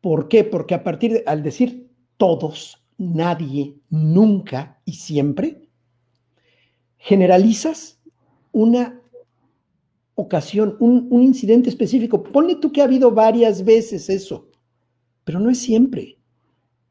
[0.00, 0.42] ¿Por qué?
[0.42, 5.68] Porque a partir de, al decir todos, nadie, nunca y siempre,
[6.96, 8.00] generalizas
[8.50, 9.00] una
[10.16, 12.24] ocasión, un, incidente específico.
[12.24, 14.48] Ponle tú que ha habido varias veces eso,
[15.22, 16.18] pero no es siempre.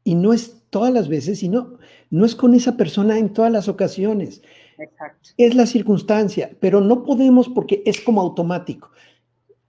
[0.02, 1.76] Y no es todas las veces, sino
[2.08, 4.40] no es con esa persona en todas las ocasiones.
[4.80, 5.30] Exacto.
[5.36, 8.90] Es la circunstancia, pero no podemos porque es como automático.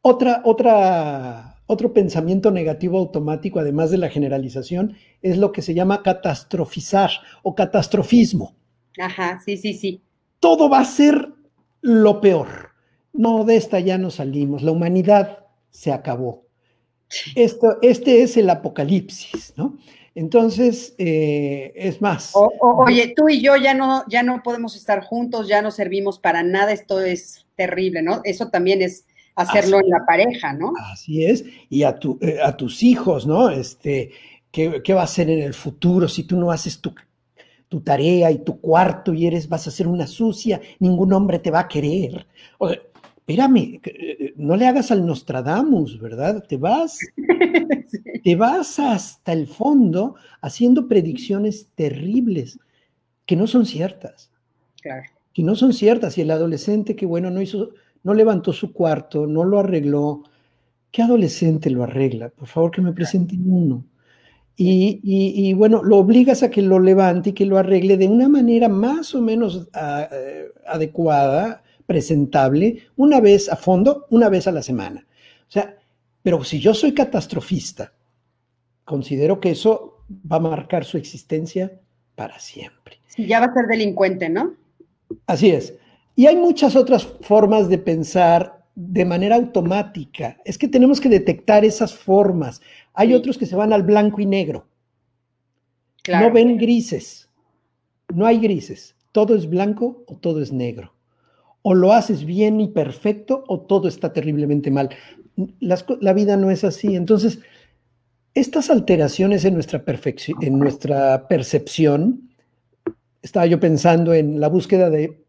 [0.02, 6.02] Otra, otra, otro pensamiento negativo automático, además de la generalización, es lo que se llama
[6.02, 7.12] catastrofizar
[7.44, 8.56] o catastrofismo.
[9.00, 10.02] Ajá, sí, sí, sí.
[10.40, 11.34] Todo va a ser
[11.82, 12.72] lo peor.
[13.14, 14.64] No, de esta ya no salimos.
[14.64, 16.46] La humanidad se acabó.
[17.36, 19.78] Esto, este es el apocalipsis, ¿no?
[20.14, 22.34] Entonces, eh, es más.
[22.34, 26.44] oye, tú y yo ya no, ya no podemos estar juntos, ya no servimos para
[26.44, 28.22] nada, esto es terrible, ¿no?
[28.24, 30.74] Eso también es hacerlo en la pareja, ¿no?
[30.92, 33.50] Así es, y a, tu, eh, a tus hijos, ¿no?
[33.50, 34.12] Este,
[34.52, 36.94] ¿qué, ¿qué, va a ser en el futuro si tú no haces tu
[37.72, 41.52] tu tarea y tu cuarto y eres, vas a ser una sucia, ningún hombre te
[41.52, 42.28] va a querer.
[42.58, 42.70] O
[43.22, 46.44] espérame, eh, no le hagas al Nostradamus, ¿verdad?
[46.48, 47.00] Te vas,
[48.24, 52.60] te vas hasta el fondo haciendo predicciones terribles
[53.26, 54.32] que no son ciertas.
[54.82, 55.10] Claro.
[55.34, 56.18] Que no son ciertas.
[56.18, 57.72] Y el adolescente que, bueno, no hizo,
[58.04, 60.24] no levantó su cuarto, no lo arregló.
[60.92, 62.30] ¿Qué adolescente lo arregla?
[62.30, 63.86] Por favor, que me presenten uno.
[64.58, 68.70] Y, bueno, lo obligas a que lo levante y que lo arregle de una manera
[68.70, 74.64] más o menos ah, eh, adecuada, presentable, una vez a fondo, una vez a la
[74.64, 75.06] semana.
[75.42, 75.76] O sea,
[76.24, 77.92] pero si yo soy catastrofista,
[78.86, 81.82] considero que eso va a marcar su existencia
[82.16, 83.02] para siempre.
[83.08, 84.56] Sí, ya va a ser delincuente, ¿no?
[85.28, 85.74] Así es.
[86.16, 90.38] Y hay muchas otras formas de pensar de manera automática.
[90.46, 92.62] Es que tenemos que detectar esas formas.
[92.94, 94.66] Hay otros que se van al blanco y negro.
[96.08, 97.28] No ven grises.
[98.16, 98.96] No hay grises.
[99.12, 100.94] Todo es blanco o todo es negro.
[101.64, 104.90] O lo haces bien y perfecto o todo está terriblemente mal.
[105.60, 106.96] la vida no es así.
[106.96, 107.40] Entonces,
[108.34, 109.84] estas alteraciones en nuestra,
[110.42, 112.30] en nuestra percepción,
[113.22, 115.24] estaba yo pensando en la búsqueda de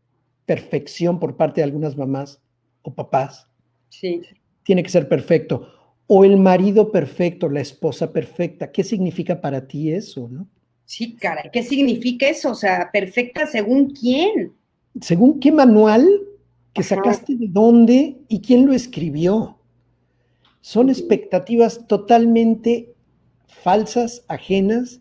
[0.46, 2.40] perfección por parte de algunas mamás
[2.82, 3.48] o papás.
[3.88, 4.22] Sí.
[4.64, 5.68] Tiene que ser perfecto.
[6.06, 8.70] O el marido perfecto, la esposa perfecta.
[8.70, 10.46] ¿Qué significa para ti eso, no?
[10.84, 12.50] Sí, cara, ¿qué significa eso?
[12.50, 14.52] O sea, perfecta según quién.
[15.00, 16.06] Según qué manual
[16.72, 19.58] que sacaste de dónde y quién lo escribió.
[20.60, 22.94] Son expectativas totalmente
[23.46, 25.00] falsas, ajenas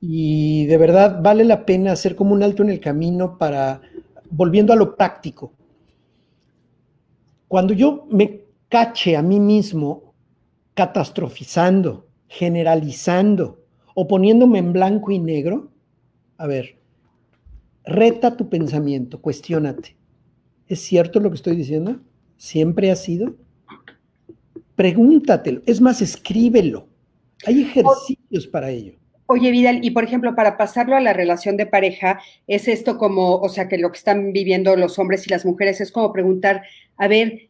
[0.00, 3.80] Y de verdad vale la pena hacer como un alto en el camino para,
[4.30, 5.52] volviendo a lo práctico.
[7.48, 10.14] Cuando yo me cache a mí mismo
[10.74, 15.70] catastrofizando, generalizando o poniéndome en blanco y negro,
[16.36, 16.76] a ver,
[17.86, 19.96] reta tu pensamiento, cuestiónate.
[20.68, 22.00] ¿Es cierto lo que estoy diciendo?
[22.36, 23.36] ¿Siempre ha sido?
[24.74, 25.62] Pregúntatelo.
[25.64, 26.88] Es más, escríbelo.
[27.46, 28.94] Hay ejercicios para ello.
[29.28, 33.36] Oye, Vidal, y por ejemplo, para pasarlo a la relación de pareja, es esto como,
[33.36, 36.62] o sea, que lo que están viviendo los hombres y las mujeres es como preguntar,
[36.96, 37.48] a ver,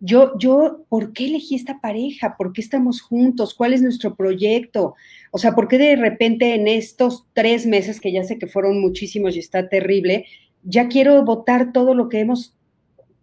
[0.00, 2.36] yo, yo, ¿por qué elegí esta pareja?
[2.36, 3.54] ¿Por qué estamos juntos?
[3.54, 4.94] ¿Cuál es nuestro proyecto?
[5.34, 8.80] O sea, ¿por qué de repente en estos tres meses, que ya sé que fueron
[8.80, 10.26] muchísimos y está terrible,
[10.62, 12.54] ya quiero votar todo lo que hemos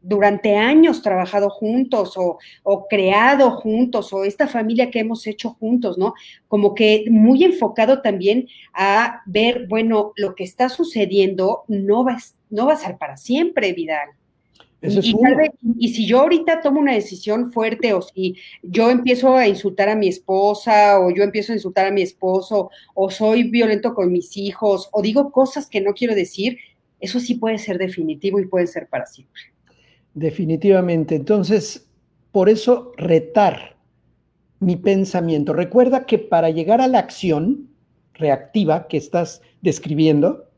[0.01, 5.99] durante años trabajado juntos o, o, creado juntos o esta familia que hemos hecho juntos,
[5.99, 6.15] ¿no?
[6.47, 12.17] Como que muy enfocado también a ver, bueno, lo que está sucediendo no va,
[12.49, 14.09] no va a ser para siempre, Vidal.
[14.81, 15.15] Y,
[15.77, 19.95] y, si yo ahorita tomo una decisión fuerte o si yo empiezo a insultar a
[19.95, 24.37] mi esposa o yo empiezo a insultar a mi esposo o soy violento con mis
[24.37, 26.57] hijos o digo cosas que no quiero decir,
[26.99, 29.41] eso sí puede ser definitivo y puede ser para siempre.
[30.13, 31.15] Definitivamente.
[31.15, 31.87] Entonces,
[32.31, 33.77] por eso retar
[34.59, 35.53] mi pensamiento.
[35.53, 37.69] Recuerda que para llegar a la acción
[38.13, 40.48] reactiva que estás describiendo,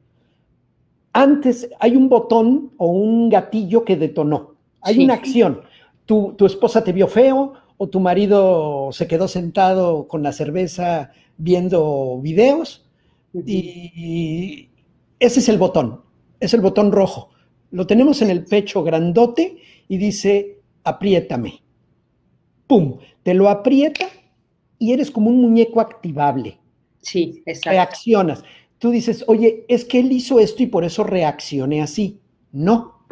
[1.14, 4.56] antes hay un botón o un gatillo que detonó.
[4.82, 5.62] Hay una acción.
[6.06, 11.12] Tu, tu, esposa te vio feo o tu marido se quedó sentado con la cerveza
[11.38, 12.86] viendo videos
[13.34, 14.70] y
[15.20, 16.02] ese es el botón,
[16.40, 17.30] es el botón rojo.
[17.72, 21.62] Lo tenemos en el pecho grandote y dice, apriétame.
[22.68, 22.98] ¡Pum!
[23.24, 24.08] Te lo aprieta
[24.78, 26.58] y eres como un muñeco activable.
[27.02, 27.72] Sí, exacto.
[27.72, 28.44] Reaccionas.
[28.82, 32.20] Tú dices, oye, es que él hizo esto y por eso reaccioné así.
[32.52, 33.06] No.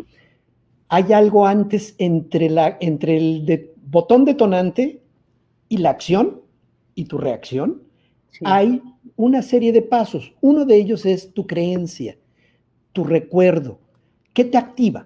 [0.87, 5.03] Hay algo antes entre, la, entre el botón detonante
[5.67, 6.41] y la acción
[6.95, 7.83] y tu reacción.
[8.43, 8.81] Hay
[9.15, 10.33] una serie de pasos.
[10.41, 12.17] Uno de ellos es tu creencia,
[12.91, 13.77] tu recuerdo,
[14.33, 15.05] ¿Qué te activa?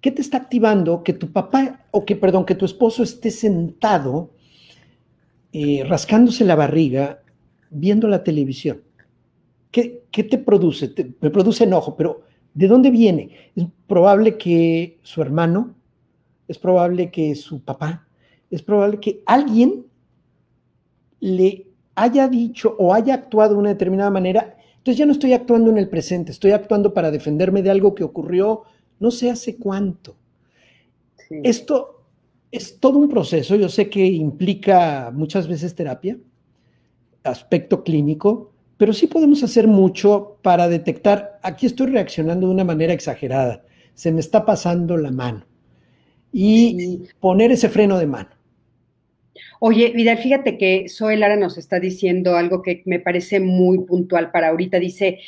[0.00, 4.30] ¿Qué te está activando que tu papá o que, perdón, que tu esposo esté sentado
[5.52, 7.22] eh, rascándose la barriga
[7.70, 8.82] viendo la televisión?
[10.10, 10.92] ¿Qué, te produce?
[11.20, 12.22] me produce enojo, pero
[12.54, 13.52] ¿de dónde viene?
[13.54, 15.74] Es probable que su hermano,
[16.48, 18.06] es probable que su papá,
[18.50, 19.84] es probable que alguien
[21.20, 25.70] le haya dicho o haya actuado de una determinada manera entonces ya no estoy actuando
[25.70, 28.62] en el presente, estoy actuando para defenderme de algo que ocurrió
[29.00, 30.14] no sé hace cuánto.
[31.42, 32.04] Esto
[32.52, 36.16] es todo un proceso, yo sé que implica muchas veces terapia,
[37.24, 42.92] aspecto clínico, pero sí podemos hacer mucho para detectar, aquí estoy reaccionando de una manera
[42.92, 45.46] exagerada, se me está pasando la mano
[46.32, 48.28] y poner ese freno de mano.
[49.58, 54.30] Oye, Vidal, fíjate que Zoe Lara nos está diciendo algo que me parece muy puntual
[54.30, 54.78] para ahorita.
[54.78, 55.20] Dice,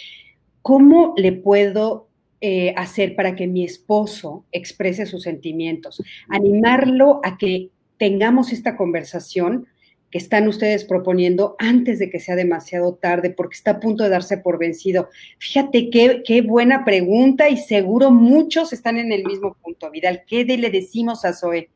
[0.60, 2.08] ¿cómo le puedo
[2.40, 6.02] eh, hacer para que mi esposo exprese sus sentimientos?
[6.28, 9.66] Animarlo a que tengamos esta conversación
[10.10, 14.10] que están ustedes proponiendo antes de que sea demasiado tarde, porque está a punto de
[14.10, 15.08] darse por vencido.
[15.38, 19.90] Fíjate qué, qué buena pregunta y seguro muchos están en el mismo punto.
[19.90, 21.68] Vidal, ¿qué le decimos a Zoe?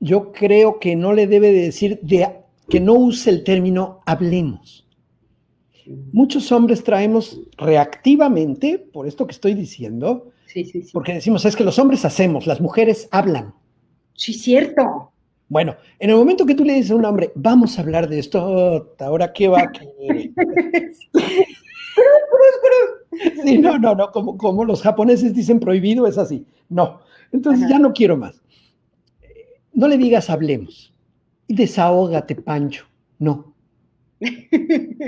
[0.00, 2.26] yo creo que no le debe de decir de,
[2.68, 4.88] que no use el término hablemos.
[6.12, 10.30] Muchos hombres traemos reactivamente, por esto que estoy diciendo,
[10.92, 13.54] porque decimos, es que los hombres hacemos, las mujeres hablan.
[14.14, 15.09] Sí, cierto.
[15.50, 18.20] Bueno, en el momento que tú le dices a un hombre, vamos a hablar de
[18.20, 20.30] esto, ahora qué va a querer.
[23.44, 26.46] sí, no, no, no, como, como los japoneses dicen prohibido, es así.
[26.68, 27.00] No,
[27.32, 28.40] entonces ya no quiero más.
[29.72, 30.94] No le digas hablemos.
[31.48, 32.86] Desahógate, Pancho.
[33.18, 33.52] No.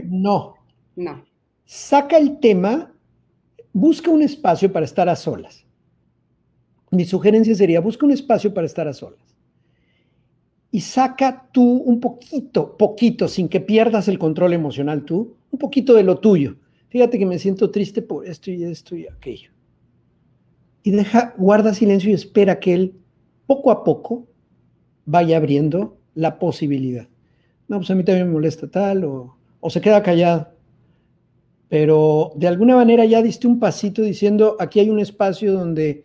[0.05, 0.57] No.
[0.95, 1.25] No.
[1.65, 2.93] Saca el tema,
[3.73, 5.65] busca un espacio para estar a solas.
[6.91, 9.32] Mi sugerencia sería, busca un espacio para estar a solas.
[10.73, 15.95] Y saca tú un poquito, poquito, sin que pierdas el control emocional tú, un poquito
[15.95, 16.57] de lo tuyo.
[16.89, 19.51] Fíjate que me siento triste por esto y esto y aquello.
[20.83, 22.95] Y deja, guarda silencio y espera que él,
[23.47, 24.27] poco a poco,
[25.05, 27.07] vaya abriendo la posibilidad.
[27.69, 30.49] No, pues a mí también me molesta tal, o, o se queda callado.
[31.69, 36.05] Pero de alguna manera ya diste un pasito diciendo, aquí hay un espacio donde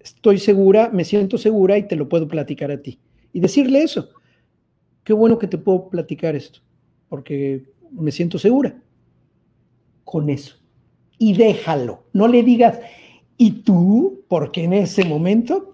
[0.00, 2.98] estoy segura, me siento segura y te lo puedo platicar a ti.
[3.32, 4.10] Y decirle eso.
[5.04, 6.60] Qué bueno que te puedo platicar esto,
[7.08, 8.76] porque me siento segura.
[10.04, 10.62] con eso
[11.22, 12.02] y déjalo.
[12.12, 12.80] No le digas,
[13.36, 14.24] ¿y tú?
[14.26, 15.68] Porque en ese momento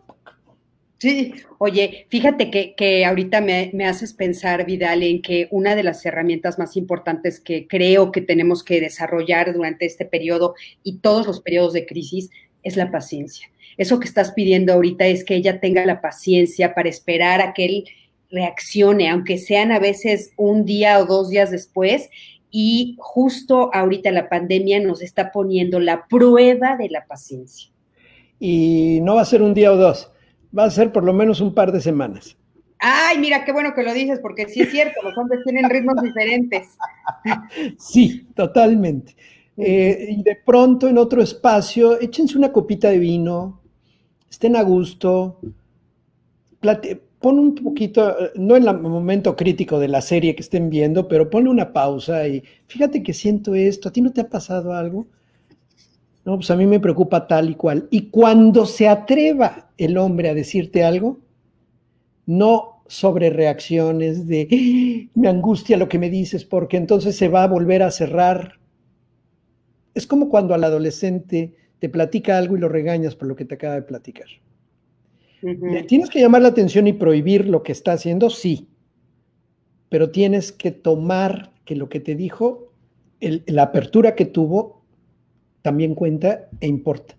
[1.00, 5.84] Sí, oye, fíjate que, que ahorita me, me, haces pensar, Vidal, en que una de
[5.84, 11.24] las herramientas más importantes que creo que tenemos que desarrollar durante este periodo y todos
[11.28, 12.30] los periodos de crisis
[12.62, 13.48] es la paciencia.
[13.76, 17.64] Eso que estás pidiendo ahorita es que ella tenga la paciencia para esperar a que
[17.64, 17.84] él
[18.30, 22.11] reaccione, aunque sean a veces un día o dos días después.
[22.50, 27.70] Y justo ahorita la pandemia nos está poniendo la prueba de la paciencia.
[28.40, 30.11] Y no va a ser un día o dos
[30.56, 32.36] va a ser por lo menos un par de semanas.
[32.78, 36.00] Ay, mira, qué bueno que lo dices, porque sí es cierto, los hombres tienen ritmos
[36.02, 36.76] diferentes.
[37.78, 39.16] Sí, totalmente.
[39.59, 43.61] Eh, y de pronto en otro espacio, échense una copita de vino,
[44.30, 45.40] estén a gusto,
[47.18, 51.28] pon un poquito, no en el momento crítico de la serie que estén viendo, pero
[51.28, 55.06] ponle una pausa y fíjate que siento esto, ¿a ti no te ha pasado algo?
[56.24, 57.88] No, pues a mí me preocupa tal y cual.
[57.90, 61.18] Y cuando se atreva el hombre a decirte algo,
[62.26, 65.11] no sobre reacciones de ¡Ah!
[65.14, 68.57] me angustia lo que me dices, porque entonces se va a volver a cerrar.
[69.95, 73.55] Es como cuando al adolescente te platica algo y lo regañas por lo que te
[73.55, 74.26] acaba de platicar.
[75.86, 78.28] ¿Tienes que llamar la atención y prohibir lo que está haciendo?
[78.30, 78.68] Sí.
[79.89, 82.72] Pero tienes que tomar que lo que te dijo,
[83.20, 84.82] la apertura que tuvo,
[85.62, 87.14] también cuenta e importa.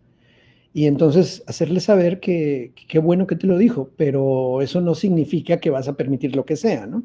[0.74, 5.58] Y entonces hacerle saber que qué bueno que te lo dijo, pero eso no significa
[5.58, 7.04] que vas a permitir lo que sea, ¿no?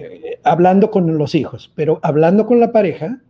[0.00, 3.20] Eh, hablando con los hijos, pero hablando con la pareja,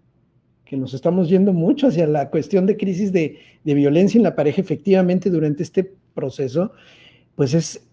[0.64, 4.60] que nos estamos yendo mucho hacia la cuestión de crisis de, violencia en la pareja,
[4.60, 6.72] efectivamente, durante este proceso,
[7.34, 7.86] pues es,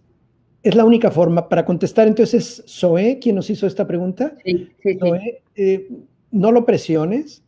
[0.63, 2.07] es la única forma para contestar.
[2.07, 4.36] Entonces, Zoe, ¿quién nos hizo esta pregunta?
[4.45, 5.89] Sí, sí, Zoe, eh,
[6.32, 7.43] no lo presiones,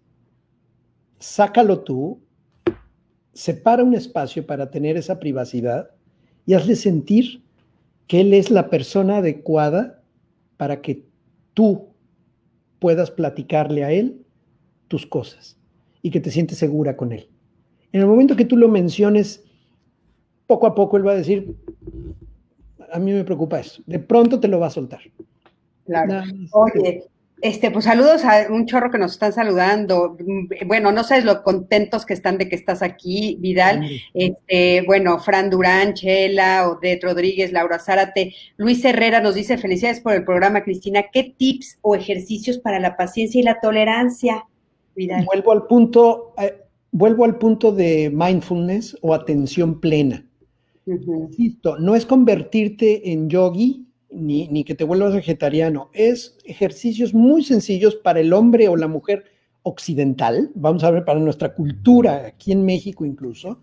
[1.19, 2.19] sácalo tú,
[3.33, 5.89] separa un espacio para tener esa privacidad
[6.45, 7.41] y hazle sentir
[8.07, 10.01] que él es la persona adecuada
[10.57, 11.05] para que
[11.53, 11.87] tú
[12.79, 14.23] puedas platicarle a él
[14.93, 15.57] tus cosas
[16.03, 17.27] y que te sientes segura con él.
[17.91, 19.43] En el momento que tú lo menciones,
[20.45, 21.55] poco a poco él va a decir,
[22.91, 23.81] a mí me preocupa eso.
[23.87, 25.01] De pronto te lo va a soltar.
[25.87, 26.21] Claro.
[26.51, 27.07] Oye,
[27.41, 30.15] este, pues saludos a un chorro que nos están saludando.
[30.67, 33.89] Bueno, no sabes lo contentos que están de que estás aquí, Vidal.
[34.13, 40.13] Este, bueno, Fran Durán, Chela, Odette Rodríguez, Laura Zárate, Luis Herrera nos dice felicidades por
[40.13, 41.05] el programa, Cristina.
[41.11, 44.45] ¿Qué tips o ejercicios para la paciencia y la tolerancia,
[44.95, 46.55] Vuelvo al punto, eh,
[46.91, 50.25] vuelvo al punto de mindfulness o atención plena.
[50.85, 57.95] Insisto, no es convertirte en yogi ni, que te vuelvas vegetariano, es ejercicios muy sencillos
[57.95, 59.25] para el hombre o la mujer
[59.63, 63.61] occidental, vamos a ver, para nuestra cultura, aquí en México incluso,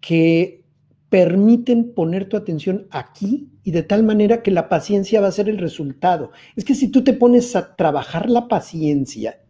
[0.00, 0.64] que
[1.08, 5.48] permiten poner tu atención aquí y de tal manera que la paciencia va a ser
[5.48, 6.30] el resultado.
[6.56, 9.40] Es que si tú te pones a trabajar la paciencia,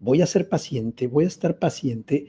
[0.00, 2.26] voy a ser paciente, voy a estar paciente,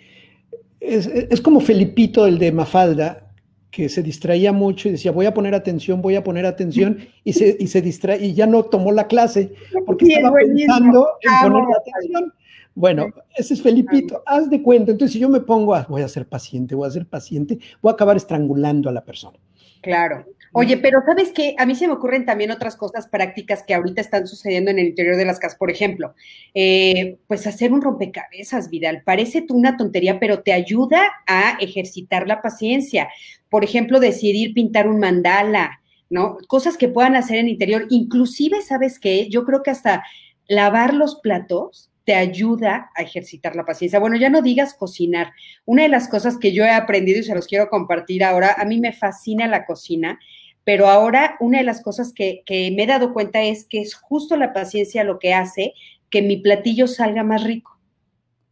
[0.79, 3.27] es, es como Felipito, el de Mafalda,
[3.71, 7.33] que se distraía mucho y decía, voy a poner atención, voy a poner atención, y
[7.33, 9.53] se, y se distrae, y ya no tomó la clase
[9.85, 12.33] porque estaba pensando en poner atención.
[12.73, 14.91] Bueno, ese es Felipito, haz de cuenta.
[14.91, 17.89] Entonces, si yo me pongo, a, voy a ser paciente, voy a ser paciente, voy
[17.89, 19.37] a acabar estrangulando a la persona.
[19.81, 20.25] Claro.
[20.53, 21.55] Oye, pero ¿sabes qué?
[21.57, 24.87] A mí se me ocurren también otras cosas prácticas que ahorita están sucediendo en el
[24.87, 25.57] interior de las casas.
[25.57, 26.15] Por ejemplo,
[26.53, 29.03] eh, pues hacer un rompecabezas, Vidal.
[29.03, 33.09] Parece tú una tontería, pero te ayuda a ejercitar la paciencia.
[33.49, 36.37] Por ejemplo, decidir pintar un mandala, ¿no?
[36.47, 37.85] Cosas que puedan hacer en el interior.
[37.89, 39.29] Inclusive, ¿sabes qué?
[39.29, 40.03] Yo creo que hasta
[40.47, 43.99] lavar los platos te ayuda a ejercitar la paciencia.
[43.99, 45.33] Bueno, ya no digas cocinar.
[45.65, 48.63] Una de las cosas que yo he aprendido y se los quiero compartir ahora, a
[48.63, 50.17] mí me fascina la cocina,
[50.67, 52.43] pero ahora una de las cosas que,
[52.75, 55.73] me he dado cuenta es que es justo la paciencia lo que hace
[56.09, 57.79] que mi platillo salga más rico.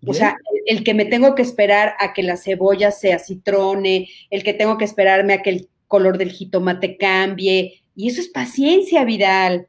[0.07, 4.43] O sea, el, que me tengo que esperar a que la cebolla se acitrone, el
[4.43, 9.03] que tengo que esperarme a que el color del jitomate cambie, y eso es paciencia,
[9.03, 9.67] Vidal.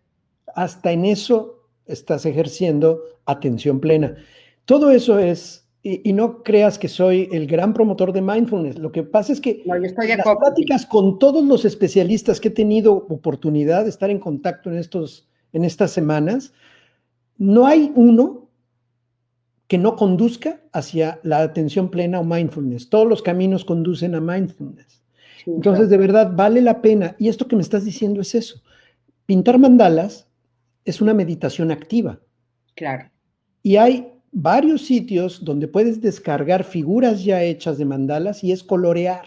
[0.54, 4.14] Hasta en eso estás ejerciendo atención plena.
[4.66, 9.04] Todo eso es, y, no creas que soy el gran promotor de mindfulness, lo que
[9.04, 12.92] pasa es que no, yo estoy las pláticas con todos los especialistas que he tenido
[12.92, 16.52] oportunidad de estar en contacto en, estos, en estas semanas,
[17.38, 18.48] no hay uno
[19.68, 22.90] que no conduzca hacia la atención plena o mindfulness.
[22.90, 25.04] Todos los caminos conducen a mindfulness.
[25.46, 27.14] Entonces, de verdad, vale la pena.
[27.18, 28.60] Y esto que me estás diciendo es eso.
[29.24, 30.28] Pintar mandalas
[30.84, 32.18] es una meditación activa.
[32.74, 33.10] Claro.
[33.62, 39.24] Y hay varios sitios donde puedes descargar figuras ya hechas de mandalas y es colorear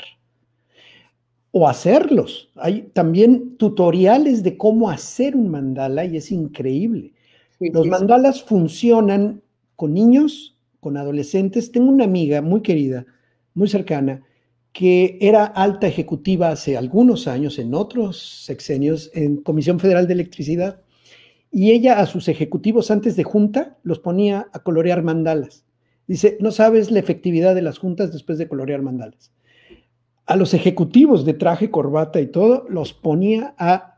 [1.50, 2.52] o hacerlos.
[2.56, 7.14] Hay también tutoriales de cómo hacer un mandala y es increíble.
[7.60, 9.42] Los mandalas funcionan
[9.76, 11.72] con niños, con adolescentes.
[11.72, 13.08] Tengo una amiga muy querida,
[13.56, 14.22] muy cercana,
[14.74, 20.82] que era alta ejecutiva hace algunos años, en otros sexenios, en Comisión Federal de Electricidad,
[21.52, 25.66] y ella a sus ejecutivos antes de junta los ponía a colorear mandalas.
[26.08, 29.32] Dice, no sabes la efectividad de las juntas después de colorear mandalas.
[30.26, 33.98] A los ejecutivos de traje, corbata y todo, los ponía a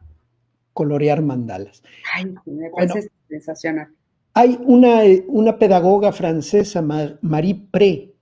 [0.73, 1.83] colorear mandalas.
[2.13, 3.89] Ay, me parece sensacional.
[4.33, 6.81] Hay una, una pedagoga francesa,
[7.21, 8.13] Marie Pré,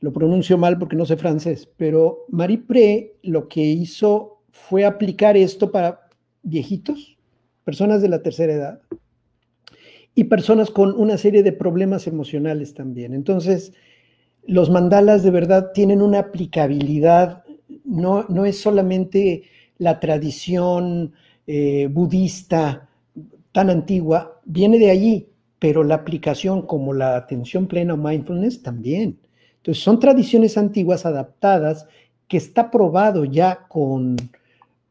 [0.00, 5.34] lo pronuncio mal porque no sé francés, pero Marie Pré lo que hizo fue aplicar
[5.36, 6.08] esto para
[6.42, 7.13] viejitos,
[7.64, 8.80] personas de la tercera edad
[10.14, 13.14] y personas con una serie de problemas emocionales también.
[13.14, 13.72] Entonces,
[14.46, 17.44] los mandalas de verdad tienen una aplicabilidad,
[17.84, 19.44] no, no es solamente
[19.78, 21.12] la tradición
[21.46, 22.88] eh, budista
[23.52, 29.18] tan antigua, viene de allí, pero la aplicación como la atención plena o mindfulness también.
[29.56, 31.86] Entonces, son tradiciones antiguas adaptadas
[32.28, 34.16] que está probado ya con,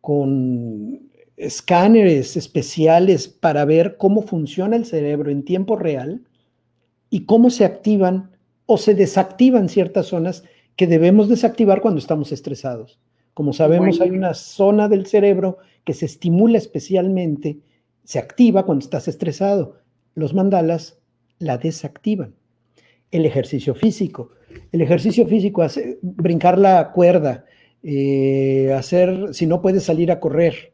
[0.01, 0.99] con
[1.43, 6.21] escáneres especiales para ver cómo funciona el cerebro en tiempo real
[7.09, 8.31] y cómo se activan
[8.65, 10.43] o se desactivan ciertas zonas
[10.75, 12.99] que debemos desactivar cuando estamos estresados.
[13.33, 17.59] Como sabemos, hay una zona del cerebro que se estimula especialmente,
[18.03, 19.77] se activa cuando estás estresado.
[20.15, 20.99] Los mandalas
[21.39, 22.35] la desactivan.
[23.11, 24.31] El ejercicio físico.
[24.71, 27.45] El ejercicio físico, hace, brincar la cuerda,
[27.81, 30.72] eh, hacer, si no puedes salir a correr,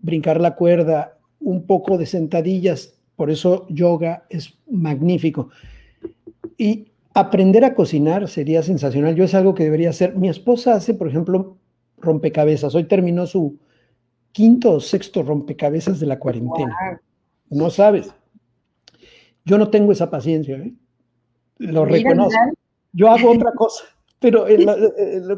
[0.00, 5.50] brincar la cuerda, un poco de sentadillas, por eso yoga es magnífico.
[6.56, 9.14] Y aprender a cocinar sería sensacional.
[9.14, 10.16] Yo es algo que debería hacer.
[10.16, 11.56] Mi esposa hace, por ejemplo,
[11.98, 12.74] rompecabezas.
[12.74, 13.58] Hoy terminó su
[14.32, 17.00] quinto o sexto rompecabezas de la cuarentena.
[17.48, 18.12] No sabes.
[19.44, 20.72] Yo no tengo esa paciencia, ¿eh?
[21.58, 22.38] lo reconozco.
[22.92, 23.84] Yo hago otra cosa,
[24.18, 24.46] pero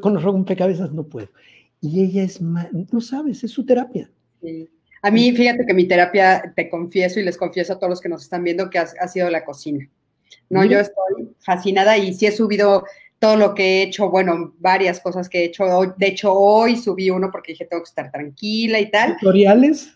[0.00, 1.28] con los rompecabezas no puedo.
[1.80, 4.10] Y ella es, no sabes, es su terapia.
[5.02, 8.08] A mí, fíjate que mi terapia, te confieso y les confieso a todos los que
[8.08, 9.88] nos están viendo, que ha, sido la cocina.
[10.48, 12.84] No, yo estoy fascinada y sí he subido
[13.18, 15.64] todo lo que he hecho, bueno, varias cosas que he hecho.
[15.96, 19.16] De hecho, hoy subí uno porque dije, tengo que estar tranquila y tal.
[19.16, 19.92] ¿Tutoriales?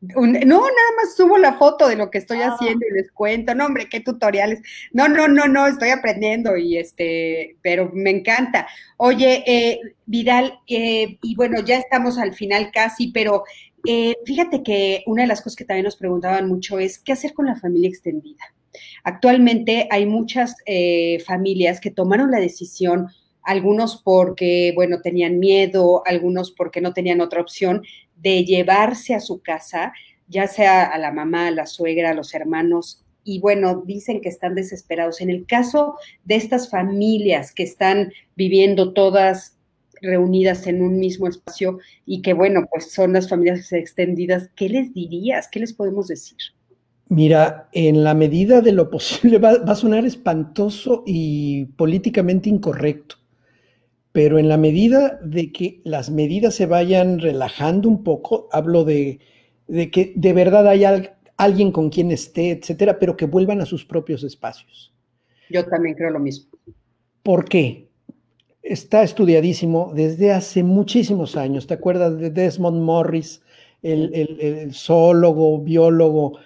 [0.00, 2.52] no, nada más subo la foto de lo que estoy ah.
[2.52, 4.60] haciendo y les cuento, no, hombre, qué tutoriales.
[4.92, 8.66] No, no, no, no, estoy aprendiendo y este, pero me encanta.
[8.98, 13.44] Oye, eh, Vidal, eh, y bueno, ya estamos al final casi, pero
[13.84, 17.34] eh, fíjate que una de las cosas que también nos preguntaban mucho es, ¿qué hacer
[17.34, 18.44] con la familia extendida?
[19.04, 20.54] Actualmente hay muchas
[21.24, 23.08] familias que tomaron la decisión
[23.46, 27.82] algunos porque, bueno, tenían miedo, algunos porque no tenían otra opción,
[28.16, 29.92] de llevarse a su casa,
[30.26, 34.28] ya sea a la mamá, a la suegra, a los hermanos, y bueno, dicen que
[34.28, 35.20] están desesperados.
[35.20, 39.55] En el caso de estas familias que están viviendo todas
[40.02, 44.92] reunidas en un mismo espacio y que bueno, pues son las familias extendidas, ¿qué les
[44.94, 45.48] dirías?
[45.48, 46.38] ¿Qué les podemos decir?
[47.08, 53.16] Mira, en la medida de lo posible va, va a sonar espantoso y políticamente incorrecto,
[54.16, 59.20] pero en la medida de que las medidas se vayan relajando un poco, hablo de,
[59.68, 64.24] que de verdad haya alguien con quien esté, etcétera, pero que vuelvan a sus propios
[64.24, 64.92] espacios.
[65.50, 66.50] Yo también creo lo mismo.
[67.22, 67.85] ¿Por qué?
[68.68, 71.68] Está estudiadísimo desde hace muchísimos años.
[71.68, 73.40] ¿Te acuerdas de Desmond Morris,
[73.80, 76.38] el, el zoólogo, biólogo?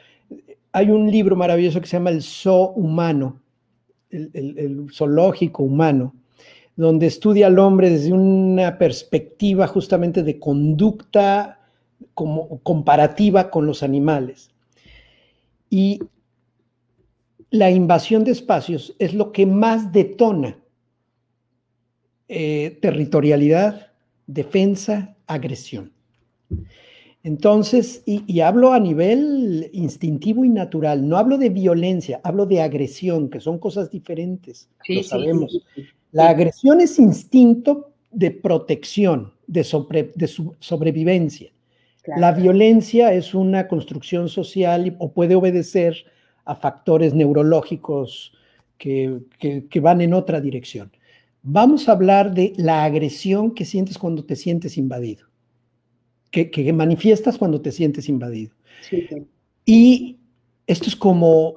[0.73, 3.41] Hay un libro maravilloso que se llama El Zoo Humano,
[4.11, 6.15] el zoológico humano,
[6.77, 11.59] donde estudia al hombre desde una perspectiva justamente de conducta
[12.13, 14.51] como comparativa con los animales.
[15.71, 16.01] Y
[17.49, 20.60] la invasión de espacios es lo que más detona
[22.33, 23.89] eh, territorialidad,
[24.29, 25.93] defensa, agresión.
[27.25, 33.31] Entonces, y, hablo a nivel instintivo y natural, no hablo de violencia, hablo de agresión,
[33.31, 35.61] que son cosas diferentes, lo sabemos.
[36.13, 41.51] La agresión es instinto de protección, de, sobrevivencia.
[42.17, 45.97] La violencia es una construcción social o puede obedecer
[46.45, 48.33] a factores neurológicos
[48.79, 49.21] que,
[49.83, 50.93] van en otra dirección.
[51.43, 55.27] Vamos a hablar de la agresión que sientes cuando te sientes invadido,
[56.31, 58.53] que, manifiestas cuando te sientes invadido.
[59.65, 60.19] Y
[60.67, 61.55] esto es como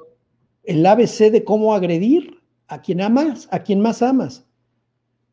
[0.64, 4.46] el ABC de cómo agredir a quien amas, a quien más amas,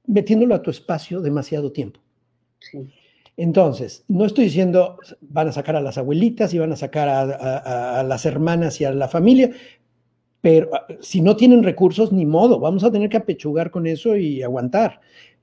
[0.07, 2.01] metiéndolo a tu espacio demasiado tiempo.
[3.37, 8.03] Entonces, no estoy diciendo van a sacar a las abuelitas y van a sacar a,
[8.03, 9.51] las hermanas y a la familia,
[10.41, 14.17] pero ah, si no tienen recursos, ni modo, vamos a tener que apechugar con eso
[14.17, 15.01] y aguantar.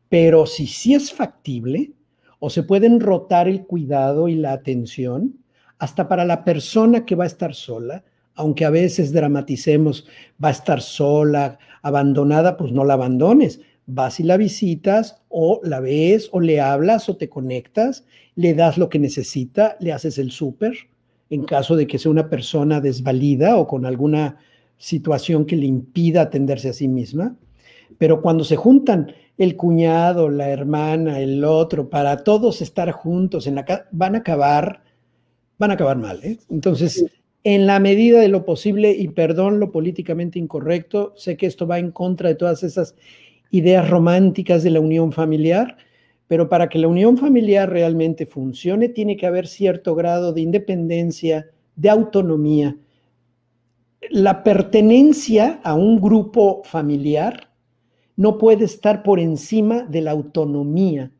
[0.10, 1.92] Pero si sí es factible,
[2.40, 5.38] o se pueden rotar el cuidado y la atención,
[5.80, 8.04] hasta para la persona que va a estar sola,
[8.36, 10.08] aunque a veces dramaticemos,
[10.44, 13.62] va a estar sola, abandonada, pues no la abandones.
[13.88, 18.78] Vas y la visitas o la ves o le hablas o te conectas, le das
[18.78, 20.74] lo que necesita, le haces el súper,
[21.30, 24.38] en caso de que sea una persona desvalida o con alguna
[24.78, 27.36] situación que le impida atenderse a sí misma.
[27.98, 33.56] Pero cuando se juntan el cuñado, la hermana, el otro, para todos estar juntos en
[33.56, 34.84] la casa, van a acabar,
[35.58, 36.20] van a acabar mal.
[36.24, 36.38] ¿eh?
[36.50, 37.06] Entonces,
[37.44, 41.80] en la medida de lo posible, y perdón lo políticamente incorrecto, sé que esto va
[41.80, 42.96] en contra de todas esas
[43.52, 45.78] ideas románticas de la unión familiar,
[46.28, 51.48] pero para que la unión familiar realmente funcione, tiene que haber cierto grado de independencia,
[51.76, 52.76] de autonomía.
[54.10, 57.50] La pertenencia a un grupo familiar
[58.16, 61.12] no puede estar por encima de la autonomía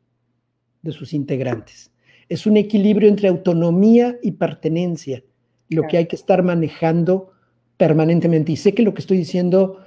[0.82, 1.92] de sus integrantes.
[2.30, 5.24] Es un equilibrio entre autonomía y pertenencia
[5.70, 7.32] lo que hay que estar manejando
[7.78, 8.52] permanentemente.
[8.52, 9.80] Y sé que lo que estoy diciendo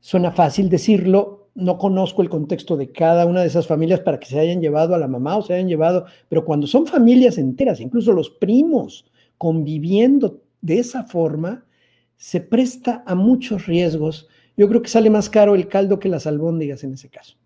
[0.00, 4.26] suena fácil decirlo, no conozco el contexto de cada una de esas familias para que
[4.26, 7.80] se hayan llevado a la mamá o se hayan llevado, pero cuando son familias enteras,
[7.80, 9.04] incluso los primos
[9.36, 11.64] conviviendo de esa forma,
[12.20, 14.28] se presta a muchos riesgos.
[14.54, 17.36] Yo creo que sale más caro el caldo que las albóndigas en ese caso.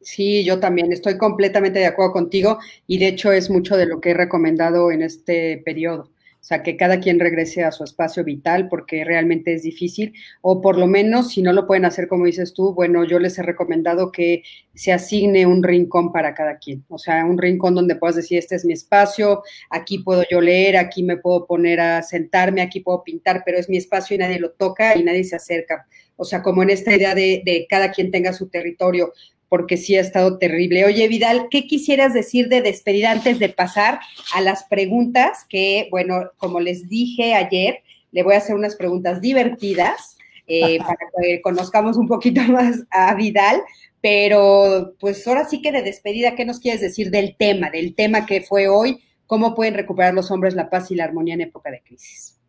[0.00, 4.00] Sí, yo también estoy completamente de acuerdo contigo y de hecho es mucho de lo
[4.00, 6.10] que he recomendado en este periodo.
[6.42, 10.60] O sea, que cada quien regrese a su espacio vital porque realmente es difícil, o
[10.60, 13.44] por lo menos si no lo pueden hacer como dices tú, bueno, yo les he
[13.44, 14.42] recomendado que
[14.74, 18.56] se asigne un rincón para cada quien, o sea, un rincón donde puedas decir, este
[18.56, 23.04] es mi espacio, aquí puedo yo leer, aquí me puedo poner a sentarme, aquí puedo
[23.04, 25.86] pintar, pero es mi espacio y nadie lo toca y nadie se acerca.
[26.16, 29.12] O sea, como en esta idea de, de cada quien tenga su territorio
[29.52, 30.86] porque sí ha estado terrible.
[30.86, 34.00] Oye, Vidal, ¿qué quisieras decir de despedida antes de pasar
[34.34, 35.44] a las preguntas?
[35.46, 37.80] Que, bueno, como les dije ayer,
[38.12, 43.14] le voy a hacer unas preguntas divertidas eh, para que conozcamos un poquito más a
[43.14, 43.60] Vidal.
[44.00, 48.24] Pero, pues ahora sí que de despedida, ¿qué nos quieres decir del tema, del tema
[48.24, 49.02] que fue hoy?
[49.26, 52.40] ¿Cómo pueden recuperar los hombres la paz y la armonía en época de crisis?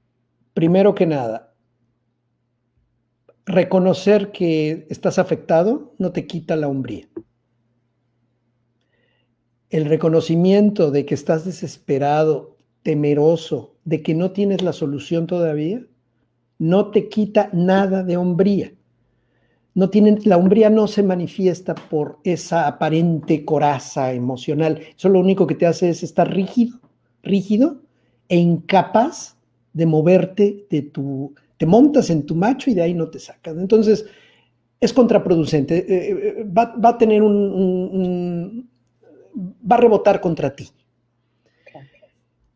[0.53, 1.52] Primero que nada,
[3.45, 7.07] reconocer que estás afectado no te quita la hombría.
[9.69, 15.83] El reconocimiento de que estás desesperado, temeroso, de que no tienes la solución todavía,
[16.59, 18.73] no te quita nada de hombría.
[19.75, 19.89] No
[20.23, 24.79] la hombría no se manifiesta por esa aparente coraza emocional.
[24.95, 26.79] Eso lo único que te hace es estar rígido,
[27.23, 27.81] rígido
[28.29, 29.35] e incapaz
[29.73, 33.57] de moverte de tu te montas en tu macho y de ahí no te sacas.
[33.57, 34.05] Entonces,
[34.79, 38.69] es contraproducente, eh, eh, va, a tener un,
[39.39, 40.67] va a rebotar contra ti.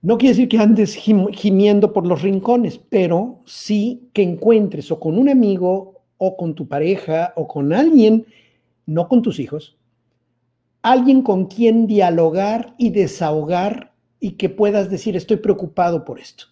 [0.02, 5.18] No quiere decir que andes gimiendo por los rincones, pero sí que encuentres o con
[5.18, 8.26] un amigo o con tu pareja o con alguien,
[8.86, 9.78] no con tus hijos,
[10.82, 16.48] alguien con quien dialogar y desahogar y que puedas decir, estoy preocupado por esto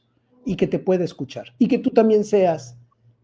[0.45, 1.53] y que te pueda escuchar.
[1.57, 2.77] Y que tú también seas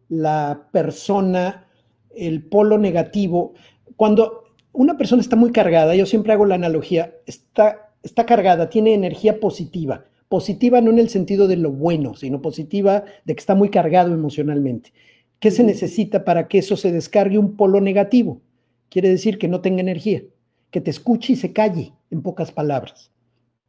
[0.09, 1.67] la persona,
[2.15, 3.53] el polo negativo.
[3.95, 4.43] Cuando
[4.74, 9.39] una persona está muy cargada, yo siempre hago la analogía, está, está cargada, tiene energía
[9.39, 10.05] positiva.
[10.28, 14.13] Positiva no en el sentido de lo bueno, sino positiva de que está muy cargado
[14.13, 14.93] emocionalmente.
[15.39, 18.41] ¿Qué se necesita para que eso se descargue un polo negativo?
[18.89, 20.24] Quiere decir que no tenga energía,
[20.69, 23.11] que te escuche y se calle, en pocas palabras.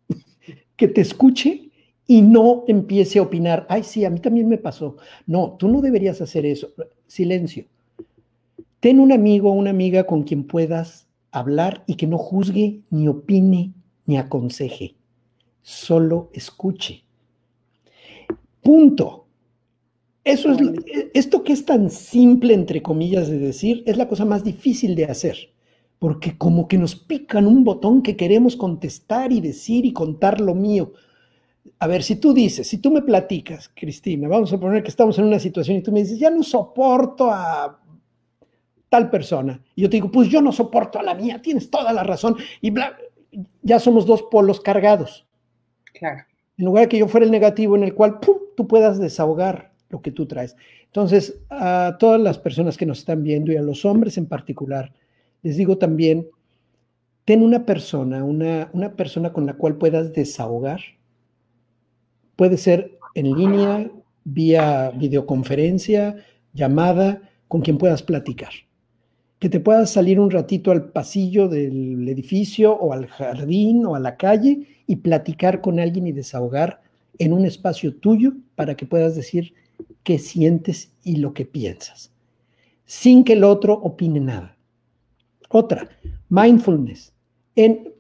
[0.77, 1.72] que te escuche
[2.13, 4.99] y no empiece a opinar, ay, sí, a mí también me pasó.
[5.27, 6.75] No, tú no deberías hacer eso.
[7.07, 7.65] Silencio.
[8.81, 13.09] Ten un amigo o una amiga con quien puedas hablar y que no juzgue, ni
[13.09, 13.73] opine,
[14.05, 14.95] ni aconseje.
[15.63, 17.03] Solo escuche.
[18.61, 19.25] Punto.
[20.23, 20.59] Eso es,
[21.15, 25.07] esto que es tan simple, entre comillas, de decir, es la cosa más difícil de
[25.07, 25.51] hacer,
[25.99, 30.55] porque como que nos pican un botón que queremos contestar y decir y contar lo
[30.55, 30.93] mío
[31.79, 35.19] a ver, si tú dices, si tú me platicas, Cristina, vamos a poner que estamos
[35.19, 37.79] en una situación y tú me dices, ya no soporto a
[38.89, 39.61] tal persona.
[39.75, 42.37] Y yo te digo, pues yo no soporto a la mía, tienes toda la razón.
[42.61, 42.97] Y bla,
[43.63, 45.27] ya somos dos polos cargados.
[45.95, 46.25] Claro.
[46.59, 50.03] En lugar de que yo fuera el negativo en el cual tú puedas desahogar lo
[50.03, 50.57] que tú traes.
[50.87, 54.93] Entonces, a todas las personas que nos están viendo y a los hombres en particular,
[55.43, 56.27] les digo también,
[57.25, 60.81] ten una persona, una, una persona con la cual puedas desahogar.
[62.37, 63.91] Puede ser en línea,
[64.25, 66.17] vía videoconferencia,
[66.53, 68.51] llamada, con quien puedas platicar.
[69.39, 74.01] Que te puedas salir un ratito al pasillo del edificio o al jardín o a
[74.01, 76.83] la calle y platicar con alguien y desahogar
[77.19, 79.53] en un espacio tuyo para que puedas decir
[80.03, 82.13] qué sientes y lo que piensas,
[82.85, 84.57] sin que el otro opine nada.
[85.49, 85.89] Otra,
[86.29, 87.13] mindfulness.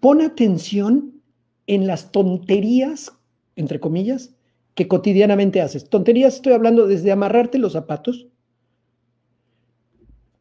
[0.00, 1.20] Pon atención
[1.66, 3.12] en las tonterías,
[3.56, 4.34] entre comillas,
[4.74, 5.88] que cotidianamente haces.
[5.88, 8.28] Tonterías estoy hablando desde amarrarte los zapatos,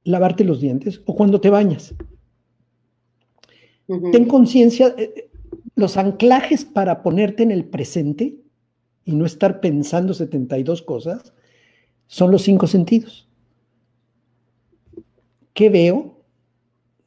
[0.04, 1.94] lavarte los dientes o cuando te bañas.
[4.12, 5.30] Ten conciencia, eh, eh,
[5.76, 8.38] los anclajes para ponerte en el presente
[9.04, 11.34] y no estar pensando 72 cosas
[12.08, 13.28] son los cinco sentidos.
[15.54, 16.24] ¿Qué veo?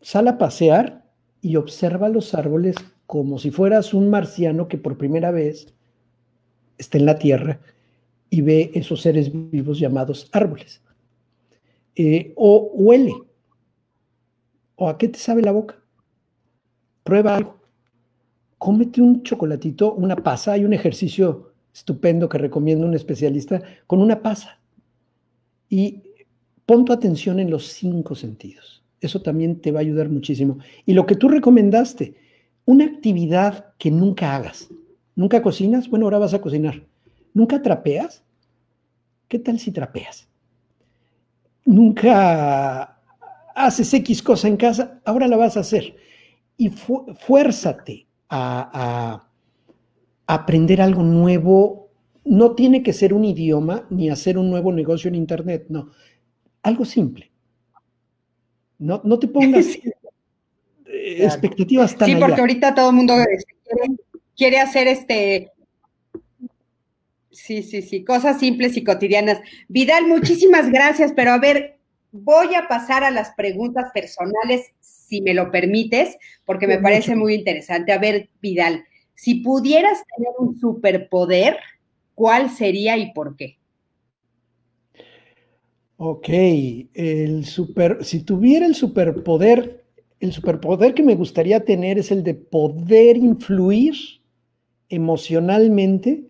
[0.02, 1.06] Sal a pasear
[1.40, 2.76] y observa los árboles
[3.06, 5.74] como si fueras un marciano que por primera vez
[6.78, 7.60] está en la tierra
[8.30, 10.82] y ve esos seres vivos llamados árboles.
[11.96, 13.14] Eh, o huele.
[14.76, 15.80] ¿O a qué te sabe la boca?
[17.04, 17.60] Prueba algo.
[18.58, 20.52] Cómete un chocolatito, una pasa.
[20.52, 24.60] Hay un ejercicio estupendo que recomiendo un especialista con una pasa.
[25.68, 26.02] Y
[26.66, 28.82] pon tu atención en los cinco sentidos.
[29.00, 30.58] Eso también te va a ayudar muchísimo.
[30.86, 32.14] Y lo que tú recomendaste,
[32.64, 34.68] una actividad que nunca hagas.
[35.16, 35.88] ¿Nunca cocinas?
[35.88, 36.82] Bueno, ahora vas a cocinar.
[37.32, 38.24] ¿Nunca trapeas?
[39.28, 40.28] ¿Qué tal si trapeas?
[41.64, 43.00] ¿Nunca
[43.54, 45.00] haces X cosa en casa?
[45.04, 45.96] Ahora la vas a hacer.
[46.56, 49.20] Y fuérzate a,
[50.26, 51.90] a aprender algo nuevo.
[52.24, 55.90] No tiene que ser un idioma ni hacer un nuevo negocio en Internet, no.
[56.62, 57.30] Algo simple.
[58.78, 59.66] No, no te pongas
[60.86, 63.96] expectativas tan Sí, porque ahorita todo el mundo quiere
[64.60, 65.52] hacer este
[67.34, 69.40] Sí, sí, sí, cosas simples y cotidianas.
[69.68, 71.78] Vidal, muchísimas gracias, pero a ver,
[72.12, 77.34] voy a pasar a las preguntas personales, si me lo permites, porque me parece muy
[77.34, 77.92] interesante.
[77.92, 78.84] A ver, Vidal,
[79.16, 81.56] si pudieras tener un superpoder,
[82.14, 83.58] ¿cuál sería y por qué?
[85.96, 86.28] Ok,
[86.94, 89.84] el super, si tuviera el superpoder,
[90.20, 93.94] el superpoder que me gustaría tener es el de poder influir
[94.88, 96.24] emocionalmente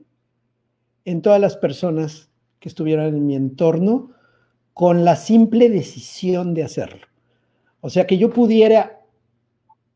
[1.05, 2.31] en todas las personas
[2.61, 4.11] que estuvieran en mi entorno
[4.73, 7.07] con la simple decisión de hacerlo.
[7.81, 9.01] O sea, que yo pudiera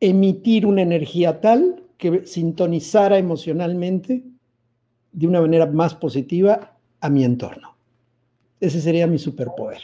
[0.00, 4.22] emitir una energía tal que sintonizara emocionalmente
[5.12, 7.76] de una manera más positiva a mi entorno.
[8.60, 9.82] Ese sería mi superpoder.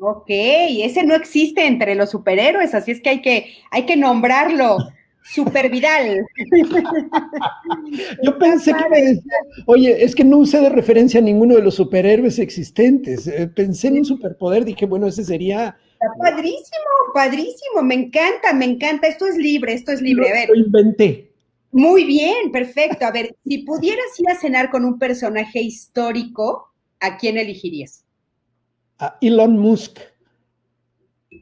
[0.00, 4.78] Ok, ese no existe entre los superhéroes, así es que hay que, hay que nombrarlo.
[5.22, 6.26] Super Vidal.
[8.22, 9.32] Yo pensé que me decía,
[9.66, 13.26] oye, es que no usé de referencia a ninguno de los superhéroes existentes.
[13.26, 15.76] Eh, pensé en un superpoder, dije, bueno, ese sería.
[15.92, 19.08] Está padrísimo, padrísimo, me encanta, me encanta.
[19.08, 20.30] Esto es libre, esto es libre.
[20.30, 20.48] a ver.
[20.48, 21.30] Lo inventé.
[21.72, 23.04] Muy bien, perfecto.
[23.04, 28.04] A ver, si pudieras ir a cenar con un personaje histórico, ¿a quién elegirías?
[28.98, 29.98] A Elon Musk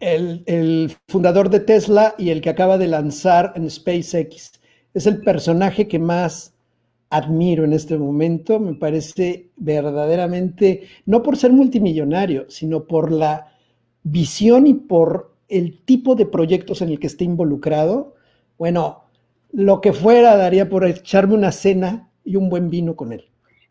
[0.01, 4.53] el, fundador de Tesla y el que acaba de lanzar en SpaceX.
[4.95, 6.55] Es el personaje que más
[7.11, 8.59] admiro en este momento.
[8.59, 13.53] Me parece verdaderamente, no por ser multimillonario, sino por la
[14.03, 18.15] visión y por el tipo de proyectos en el que está involucrado.
[18.59, 19.05] Bueno,
[19.53, 23.25] lo que fuera daría por echarme una cena y un buen vino con él.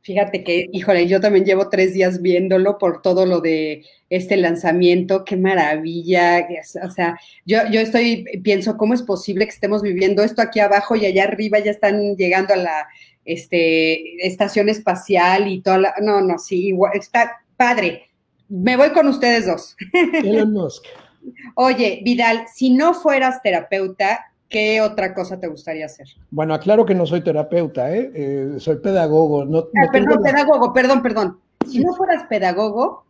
[0.06, 5.26] Fíjate que, híjole, yo también llevo tres días viéndolo por todo lo de este lanzamiento,
[5.26, 6.48] qué maravilla.
[6.84, 10.96] O sea, yo, yo estoy, pienso, ¿cómo es posible que estemos viviendo esto aquí abajo
[10.96, 12.88] y allá arriba ya están llegando a la
[13.26, 15.96] este, estación espacial y toda la.
[16.00, 18.04] No, no, sí, igual, está padre.
[18.48, 19.76] Me voy con ustedes dos.
[19.92, 20.86] Elon Musk.
[21.56, 26.08] Oye, Vidal, si no fueras terapeuta, ¿Qué otra cosa te gustaría hacer?
[26.30, 28.12] Bueno, aclaro que no soy terapeuta, ¿eh?
[28.14, 29.44] eh soy pedagogo.
[29.46, 31.40] No, ah, perdón, pedagogo, perdón, perdón.
[31.68, 33.06] Si no fueras pedagogo,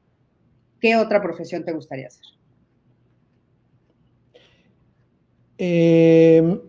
[0.79, 2.25] ¿qué otra profesión te gustaría hacer?
[5.57, 6.61] Eh,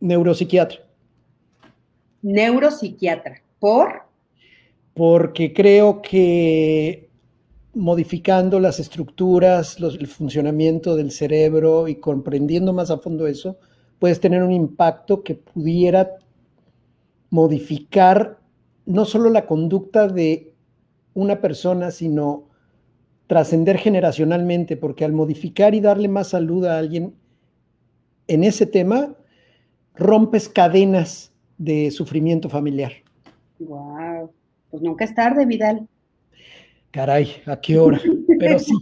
[0.00, 0.80] neuropsiquiatra.
[2.22, 3.42] Neuropsiquiatra.
[3.58, 4.02] ¿Por?
[4.94, 7.08] Porque creo que
[7.74, 13.58] modificando las estructuras, el funcionamiento del cerebro y comprendiendo más a fondo eso,
[13.98, 16.16] puedes tener un impacto que pudiera
[17.30, 18.38] modificar
[18.84, 20.54] no solo la conducta de
[21.14, 22.44] una persona, sino
[23.26, 27.14] trascender generacionalmente, porque al modificar y darle más salud a alguien
[28.28, 29.14] en ese tema,
[29.94, 32.92] rompes cadenas de sufrimiento familiar.
[33.58, 34.30] Wow,
[34.70, 35.88] pues nunca es tarde, Vidal.
[36.90, 38.00] Caray, ¿a qué hora?
[38.38, 38.72] Pero sí.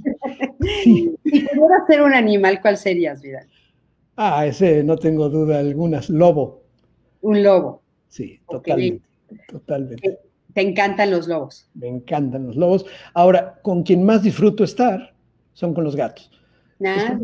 [0.83, 3.47] Si pudieras ser un animal, ¿cuál serías, Vidal?
[4.17, 6.63] Ah, ese no tengo duda alguna, lobo.
[7.23, 7.83] Un lobo.
[8.09, 9.05] Sí, totalmente.
[9.49, 10.19] Totalmente.
[10.53, 11.69] Te encantan los lobos.
[11.75, 12.87] Me encantan los lobos.
[13.13, 15.15] Ahora, con quien más disfruto estar
[15.53, 16.31] son con los gatos.
[16.85, 17.19] Ah,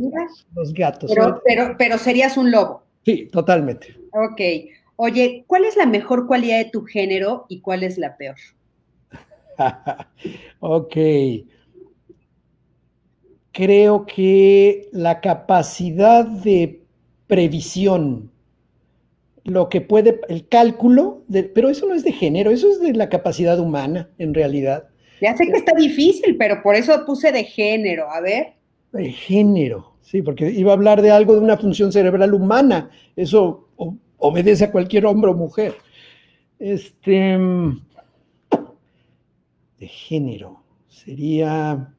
[0.55, 1.13] los gatos.
[1.15, 2.83] Pero, pero, pero serías un lobo.
[3.05, 3.97] Sí, totalmente.
[4.13, 4.41] Ok.
[4.97, 8.37] Oye, ¿cuál es la mejor cualidad de tu género y cuál es la peor?
[10.61, 10.97] ok.
[13.53, 16.80] Creo que la capacidad de
[17.31, 18.31] previsión,
[19.45, 21.23] lo que puede, el cálculo,
[21.55, 24.89] pero eso no es de género, eso es de la capacidad humana, en realidad.
[25.23, 28.55] Ya sé que está difícil, pero por eso puse de género, a ver.
[28.93, 33.69] De género, sí, porque iba a hablar de algo de una función cerebral humana, eso
[34.19, 35.75] obedece a cualquier hombre o mujer.
[36.59, 37.39] Este,
[39.79, 41.95] de género, sería...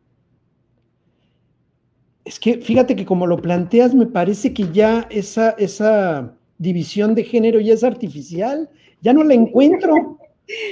[2.24, 7.24] Es que fíjate que como lo planteas, me parece que ya esa, esa división de
[7.24, 8.70] género ya es artificial,
[9.02, 10.20] ya no la encuentro.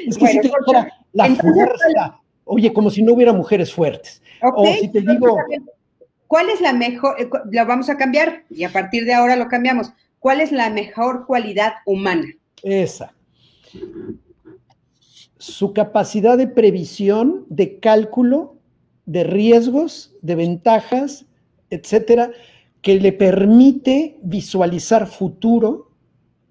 [0.05, 4.21] Es que si te dijera la fuerza, oye, como si no hubiera mujeres fuertes.
[4.41, 5.37] o si te digo.
[6.27, 7.19] ¿Cuál es la mejor?
[7.19, 9.91] Eh, lo vamos a cambiar y a partir de ahora lo cambiamos.
[10.19, 12.27] ¿Cuál es la mejor cualidad humana?
[12.61, 13.13] Esa.
[15.39, 18.57] Su capacidad de previsión, de cálculo,
[19.07, 21.25] de riesgos, de ventajas,
[21.69, 22.31] etcétera,
[22.81, 25.91] que le permite visualizar futuro,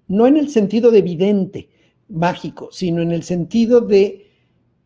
[0.07, 1.69] no en el sentido de evidente,
[2.07, 4.27] mágico, sino en el sentido de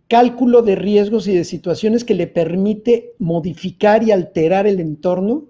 [0.07, 5.45] cálculo de riesgos y de situaciones que le permite modificar y alterar el entorno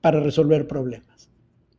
[0.00, 1.30] para resolver problemas.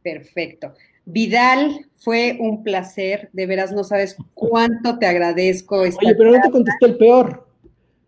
[0.04, 0.74] Perfecto.
[1.06, 5.78] Vidal, fue un placer, de veras no sabes cuánto te agradezco.
[5.78, 7.48] Oye, pero no te contesté el peor.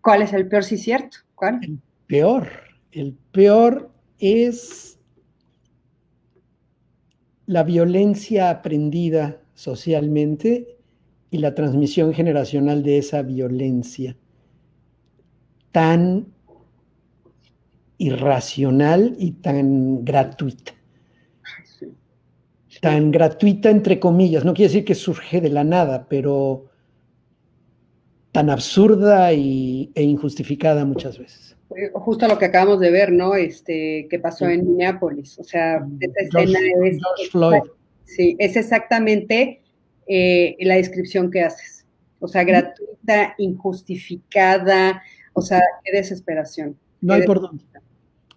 [0.02, 1.18] ¿Cuál es el peor, sí cierto?
[1.34, 1.60] ¿Cuál?
[1.62, 2.50] El peor,
[2.92, 3.93] el peor
[4.24, 5.00] es
[7.46, 10.78] la violencia aprendida socialmente
[11.30, 14.16] y la transmisión generacional de esa violencia
[15.74, 16.28] tan
[17.98, 20.74] irracional y tan gratuita.
[22.82, 26.70] Tan gratuita entre comillas, no quiere decir que surge de la nada, pero
[28.32, 31.53] tan absurda y, e injustificada muchas veces.
[31.94, 33.36] Justo lo que acabamos de ver, ¿no?
[33.36, 35.40] Este, que pasó en Minneapolis.
[35.40, 36.98] O sea, esta escena es.
[37.32, 37.62] Floyd.
[38.06, 39.62] Sí, es exactamente
[40.08, 41.86] eh, la descripción que haces.
[42.20, 45.02] O sea, gratuita, injustificada,
[45.34, 46.78] o sea, qué desesperación.
[47.02, 47.64] No hay por dónde.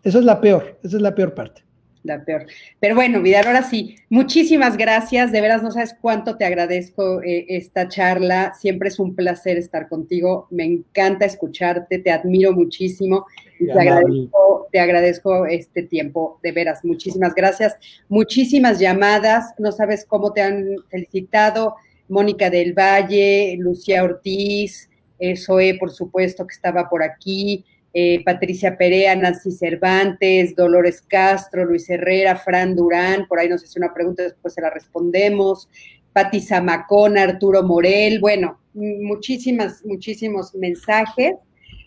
[0.03, 1.66] Esa es la peor, esa es la peor parte
[2.07, 2.47] la peor.
[2.81, 5.33] Pero bueno, Vidal, ahora sí, muchísimas gracias.
[5.33, 8.55] De veras, no sabes cuánto te agradezco eh, esta charla.
[8.55, 10.47] Siempre es un placer estar contigo.
[10.51, 13.27] Me encanta escucharte, te admiro muchísimo
[13.59, 16.41] y te agradezco, te agradezco, este tiempo.
[16.43, 17.77] De veras, muchísimas gracias.
[18.09, 19.55] Muchísimas llamadas.
[19.59, 21.77] No sabes cómo te han felicitado.
[22.09, 24.89] Mónica del Valle, Lucía Ortiz,
[25.19, 27.65] eh, Zoe, por supuesto, que estaba por aquí.
[27.99, 33.79] Eh, Patricia Perea, Nancy Cervantes, Dolores Castro, Luis Herrera, Fran Durán, por ahí nos hace
[33.79, 35.71] una pregunta, después se la respondemos,
[36.13, 41.37] Pati Zamacón, Arturo Morel, bueno, muchísimas, muchísimos mensajes.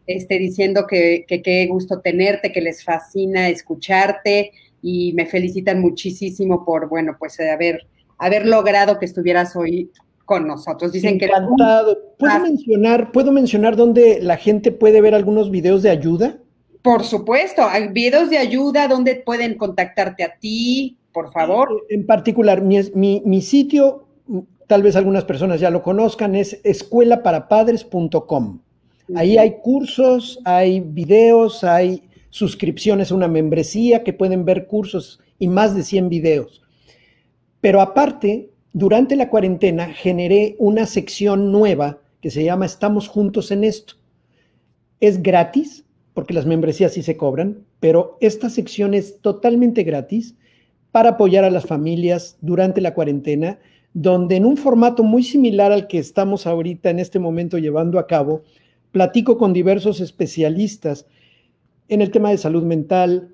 [0.08, 4.52] Este, diciendo que qué gusto tenerte, que les fascina escucharte
[4.82, 7.86] y me felicitan muchísimo por, bueno, pues haber,
[8.18, 9.92] haber logrado que estuvieras hoy
[10.30, 10.92] con nosotros.
[10.92, 11.96] Dicen Encantado.
[11.96, 12.02] que...
[12.20, 16.38] ¿Puedo mencionar, ¿Puedo mencionar dónde la gente puede ver algunos videos de ayuda?
[16.84, 21.84] Por supuesto, hay videos de ayuda donde pueden contactarte a ti, por favor.
[21.90, 24.06] En particular, mi, sitio,
[24.68, 28.60] tal vez algunas personas ya lo conozcan, es escuelaparapadres.com.
[29.16, 35.48] Ahí hay cursos, hay videos, hay suscripciones a una membresía que pueden ver cursos y
[35.48, 36.62] más de 100 videos.
[37.62, 43.64] Pero aparte, durante la cuarentena generé una sección nueva que se llama Estamos juntos en
[43.64, 43.96] esto.
[45.00, 50.36] Es gratis, porque las membresías sí se cobran, pero esta sección es totalmente gratis
[50.92, 53.60] para apoyar a las familias durante la cuarentena,
[53.94, 58.08] donde en un formato muy similar al que estamos ahorita en este momento llevando a
[58.08, 58.44] cabo,
[58.92, 61.06] platico con diversos especialistas
[61.88, 63.34] en el tema de salud mental,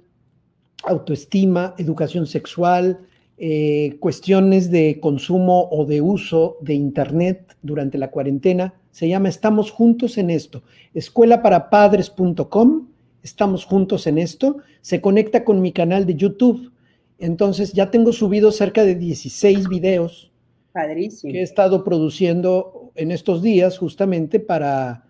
[0.84, 3.00] autoestima, educación sexual,
[3.38, 8.74] eh, cuestiones de consumo o de uso de Internet durante la cuarentena.
[8.92, 10.64] Se llama Estamos Juntos en esto.
[10.94, 12.88] Escuelaparapadres.com.
[13.24, 14.58] Estamos juntos en esto.
[14.82, 16.72] Se conecta con mi canal de YouTube.
[17.20, 20.32] Entonces ya tengo subido cerca de 16 videos
[20.74, 21.32] Padrísimo.
[21.34, 25.06] que he estado produciendo en estos días justamente para,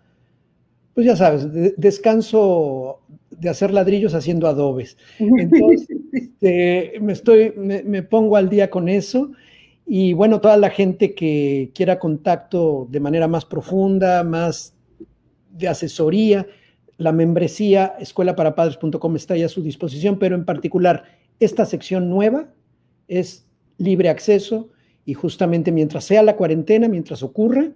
[0.94, 3.00] pues ya sabes, de- descanso
[3.30, 4.96] de hacer ladrillos haciendo adobes.
[5.18, 9.30] Entonces, este, me, estoy, me, me pongo al día con eso.
[9.86, 14.74] Y bueno, toda la gente que quiera contacto de manera más profunda, más
[15.50, 16.46] de asesoría,
[16.98, 21.04] la membresía escuelaparapadres.com está ya a su disposición, pero en particular
[21.40, 22.48] esta sección nueva
[23.08, 23.46] es
[23.78, 24.70] libre acceso
[25.04, 27.70] y justamente mientras sea la cuarentena, mientras ocurra,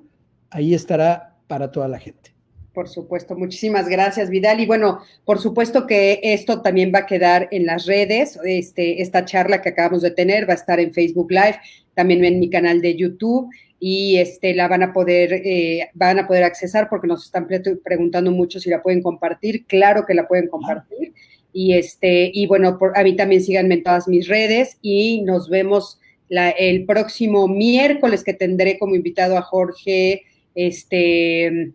[0.50, 2.34] ahí estará para toda la gente.
[2.72, 4.60] Por supuesto, muchísimas gracias, Vidal.
[4.60, 8.38] Y bueno, por supuesto que esto también va a quedar en las redes.
[8.44, 11.58] Este, esta charla que acabamos de tener va a estar en Facebook Live,
[11.94, 13.50] también en mi canal de YouTube
[13.80, 17.60] y este la van a poder eh, van a poder accesar porque nos están pre
[17.82, 19.64] preguntando mucho si la pueden compartir.
[19.66, 21.14] Claro que la pueden compartir.
[21.52, 25.48] Y este y bueno, por, a mí también síganme en todas mis redes y nos
[25.48, 25.98] vemos
[26.28, 30.22] la, el próximo miércoles que tendré como invitado a Jorge
[30.54, 31.72] este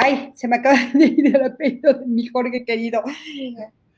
[0.00, 3.02] Ay, se me acaba de ir el apellido de mi Jorge querido.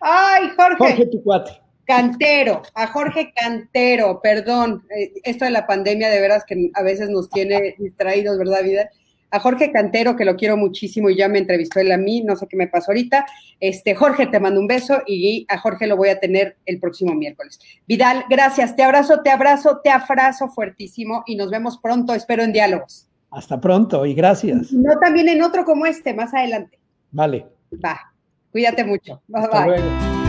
[0.01, 0.76] Ay, Jorge.
[0.78, 1.53] Jorge, tu cuate.
[1.84, 7.11] Cantero, a Jorge Cantero, perdón, eh, esto de la pandemia de veras que a veces
[7.11, 8.88] nos tiene distraídos, ¿verdad, vida?
[9.32, 12.36] A Jorge Cantero, que lo quiero muchísimo y ya me entrevistó él a mí, no
[12.36, 13.26] sé qué me pasó ahorita.
[13.59, 17.12] Este, Jorge, te mando un beso y a Jorge lo voy a tener el próximo
[17.14, 17.59] miércoles.
[17.88, 22.53] Vidal, gracias, te abrazo, te abrazo, te abrazo fuertísimo y nos vemos pronto, espero en
[22.53, 23.09] diálogos.
[23.30, 24.72] Hasta pronto y gracias.
[24.72, 26.78] No también en otro como este, más adelante.
[27.12, 27.46] Vale.
[27.84, 28.12] Va,
[28.50, 29.22] cuídate mucho.
[29.28, 29.66] Bye, Hasta bye.
[29.78, 30.19] luego.